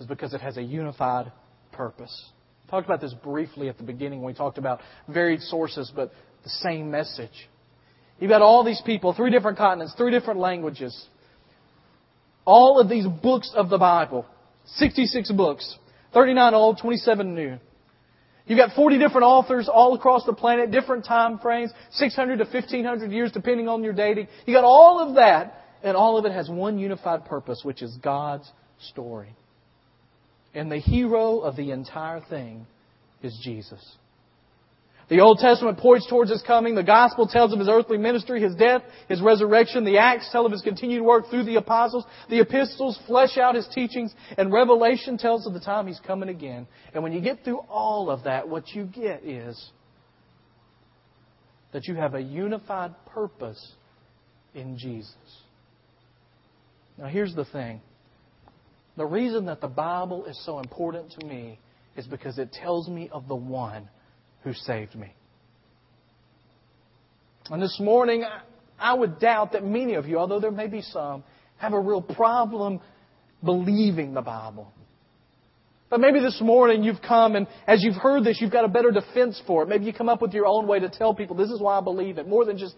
is 0.00 0.06
because 0.06 0.34
it 0.34 0.40
has 0.40 0.56
a 0.56 0.62
unified 0.62 1.30
purpose. 1.72 2.30
I 2.66 2.70
talked 2.70 2.86
about 2.86 3.00
this 3.00 3.14
briefly 3.14 3.68
at 3.68 3.76
the 3.76 3.84
beginning 3.84 4.20
when 4.20 4.32
we 4.32 4.36
talked 4.36 4.58
about 4.58 4.80
varied 5.08 5.40
sources, 5.40 5.92
but 5.94 6.12
the 6.42 6.50
same 6.50 6.90
message. 6.90 7.48
You've 8.18 8.30
got 8.30 8.42
all 8.42 8.64
these 8.64 8.82
people, 8.84 9.12
three 9.14 9.30
different 9.30 9.58
continents, 9.58 9.94
three 9.96 10.10
different 10.10 10.40
languages. 10.40 11.06
All 12.44 12.80
of 12.80 12.88
these 12.88 13.06
books 13.06 13.52
of 13.54 13.70
the 13.70 13.78
Bible, 13.78 14.26
66 14.76 15.32
books, 15.32 15.76
39 16.12 16.54
old, 16.54 16.78
27 16.78 17.34
new. 17.34 17.58
You've 18.46 18.58
got 18.58 18.74
40 18.74 18.98
different 18.98 19.24
authors 19.24 19.68
all 19.72 19.94
across 19.94 20.24
the 20.26 20.32
planet, 20.32 20.70
different 20.70 21.04
time 21.04 21.38
frames, 21.38 21.70
600 21.92 22.38
to 22.38 22.44
1500 22.44 23.12
years 23.12 23.30
depending 23.32 23.68
on 23.68 23.84
your 23.84 23.92
dating. 23.92 24.26
You 24.44 24.54
got 24.54 24.64
all 24.64 25.06
of 25.06 25.14
that 25.16 25.59
and 25.82 25.96
all 25.96 26.18
of 26.18 26.24
it 26.24 26.32
has 26.32 26.48
one 26.48 26.78
unified 26.78 27.24
purpose, 27.24 27.60
which 27.62 27.82
is 27.82 27.96
God's 28.02 28.50
story. 28.90 29.34
And 30.54 30.70
the 30.70 30.78
hero 30.78 31.40
of 31.40 31.56
the 31.56 31.70
entire 31.70 32.20
thing 32.28 32.66
is 33.22 33.38
Jesus. 33.42 33.96
The 35.08 35.20
Old 35.20 35.38
Testament 35.38 35.78
points 35.78 36.06
towards 36.08 36.30
His 36.30 36.42
coming. 36.42 36.76
The 36.76 36.84
Gospel 36.84 37.26
tells 37.26 37.52
of 37.52 37.58
His 37.58 37.68
earthly 37.68 37.98
ministry, 37.98 38.40
His 38.40 38.54
death, 38.54 38.82
His 39.08 39.20
resurrection. 39.20 39.84
The 39.84 39.98
Acts 39.98 40.28
tell 40.30 40.46
of 40.46 40.52
His 40.52 40.62
continued 40.62 41.02
work 41.02 41.28
through 41.30 41.44
the 41.44 41.56
apostles. 41.56 42.04
The 42.28 42.40
epistles 42.40 42.98
flesh 43.08 43.36
out 43.36 43.56
His 43.56 43.66
teachings. 43.74 44.14
And 44.38 44.52
Revelation 44.52 45.18
tells 45.18 45.48
of 45.48 45.52
the 45.52 45.60
time 45.60 45.88
He's 45.88 46.00
coming 46.06 46.28
again. 46.28 46.68
And 46.94 47.02
when 47.02 47.12
you 47.12 47.20
get 47.20 47.42
through 47.42 47.58
all 47.68 48.08
of 48.08 48.24
that, 48.24 48.48
what 48.48 48.68
you 48.68 48.84
get 48.84 49.24
is 49.24 49.70
that 51.72 51.86
you 51.86 51.96
have 51.96 52.14
a 52.14 52.20
unified 52.20 52.94
purpose 53.06 53.72
in 54.54 54.78
Jesus. 54.78 55.14
Now, 57.00 57.08
here's 57.08 57.34
the 57.34 57.46
thing 57.46 57.80
the 58.96 59.06
reason 59.06 59.46
that 59.46 59.60
the 59.60 59.68
Bible 59.68 60.26
is 60.26 60.38
so 60.44 60.58
important 60.58 61.12
to 61.18 61.26
me 61.26 61.58
is 61.96 62.06
because 62.06 62.38
it 62.38 62.52
tells 62.52 62.88
me 62.88 63.08
of 63.10 63.26
the 63.28 63.34
one 63.34 63.88
who 64.44 64.52
saved 64.52 64.94
me. 64.94 65.14
And 67.48 67.62
this 67.62 67.78
morning, 67.80 68.24
I 68.78 68.94
would 68.94 69.18
doubt 69.18 69.52
that 69.52 69.64
many 69.64 69.94
of 69.94 70.06
you, 70.06 70.18
although 70.18 70.40
there 70.40 70.50
may 70.50 70.66
be 70.66 70.82
some, 70.82 71.24
have 71.56 71.72
a 71.72 71.80
real 71.80 72.02
problem 72.02 72.80
believing 73.42 74.12
the 74.14 74.20
Bible. 74.20 74.70
But 75.88 76.00
maybe 76.00 76.20
this 76.20 76.40
morning 76.40 76.84
you've 76.84 77.02
come 77.02 77.34
and 77.34 77.48
as 77.66 77.82
you've 77.82 77.96
heard 77.96 78.22
this, 78.22 78.38
you've 78.40 78.52
got 78.52 78.64
a 78.64 78.68
better 78.68 78.92
defense 78.92 79.42
for 79.46 79.62
it. 79.62 79.68
Maybe 79.68 79.86
you 79.86 79.92
come 79.92 80.08
up 80.08 80.22
with 80.22 80.32
your 80.32 80.46
own 80.46 80.68
way 80.68 80.78
to 80.78 80.88
tell 80.88 81.14
people 81.14 81.34
this 81.34 81.50
is 81.50 81.60
why 81.60 81.78
I 81.78 81.80
believe 81.80 82.18
it, 82.18 82.28
more 82.28 82.44
than 82.44 82.58
just 82.58 82.74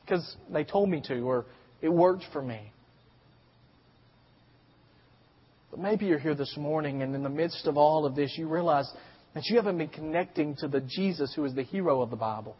because 0.00 0.36
they 0.50 0.64
told 0.64 0.88
me 0.88 1.02
to 1.08 1.18
or 1.20 1.44
it 1.82 1.90
worked 1.90 2.24
for 2.32 2.40
me. 2.40 2.72
But 5.78 5.90
maybe 5.90 6.06
you're 6.06 6.18
here 6.18 6.34
this 6.34 6.56
morning 6.56 7.02
and 7.02 7.14
in 7.14 7.22
the 7.22 7.28
midst 7.28 7.68
of 7.68 7.76
all 7.76 8.04
of 8.04 8.16
this, 8.16 8.34
you 8.36 8.48
realize 8.48 8.90
that 9.34 9.44
you 9.46 9.56
haven't 9.56 9.78
been 9.78 9.88
connecting 9.88 10.56
to 10.56 10.66
the 10.66 10.80
Jesus 10.80 11.32
who 11.36 11.44
is 11.44 11.54
the 11.54 11.62
hero 11.62 12.02
of 12.02 12.10
the 12.10 12.16
Bible. 12.16 12.56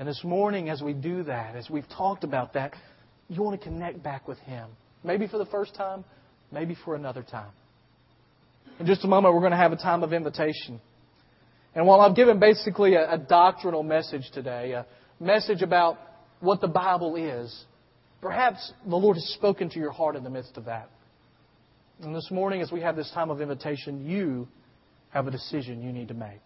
And 0.00 0.08
this 0.08 0.20
morning, 0.24 0.70
as 0.70 0.82
we 0.82 0.92
do 0.92 1.22
that, 1.22 1.54
as 1.54 1.70
we've 1.70 1.88
talked 1.88 2.24
about 2.24 2.54
that, 2.54 2.72
you 3.28 3.40
want 3.44 3.60
to 3.60 3.64
connect 3.64 4.02
back 4.02 4.26
with 4.26 4.38
Him. 4.38 4.70
Maybe 5.04 5.28
for 5.28 5.38
the 5.38 5.46
first 5.46 5.76
time, 5.76 6.04
maybe 6.50 6.76
for 6.84 6.96
another 6.96 7.22
time. 7.22 7.52
In 8.80 8.86
just 8.86 9.04
a 9.04 9.08
moment, 9.08 9.32
we're 9.32 9.40
going 9.40 9.52
to 9.52 9.56
have 9.56 9.70
a 9.70 9.76
time 9.76 10.02
of 10.02 10.12
invitation. 10.12 10.80
And 11.76 11.86
while 11.86 12.00
I've 12.00 12.16
given 12.16 12.40
basically 12.40 12.94
a, 12.94 13.12
a 13.12 13.18
doctrinal 13.18 13.84
message 13.84 14.28
today, 14.32 14.72
a 14.72 14.84
message 15.20 15.62
about 15.62 15.98
what 16.40 16.60
the 16.60 16.66
Bible 16.66 17.14
is, 17.14 17.56
perhaps 18.20 18.72
the 18.84 18.96
Lord 18.96 19.16
has 19.16 19.28
spoken 19.34 19.70
to 19.70 19.78
your 19.78 19.92
heart 19.92 20.16
in 20.16 20.24
the 20.24 20.30
midst 20.30 20.56
of 20.56 20.64
that. 20.64 20.90
And 22.02 22.14
this 22.14 22.30
morning, 22.30 22.60
as 22.60 22.72
we 22.72 22.80
have 22.80 22.96
this 22.96 23.10
time 23.12 23.30
of 23.30 23.40
invitation, 23.40 24.04
you 24.04 24.48
have 25.10 25.26
a 25.26 25.30
decision 25.30 25.82
you 25.82 25.92
need 25.92 26.08
to 26.08 26.14
make. 26.14 26.40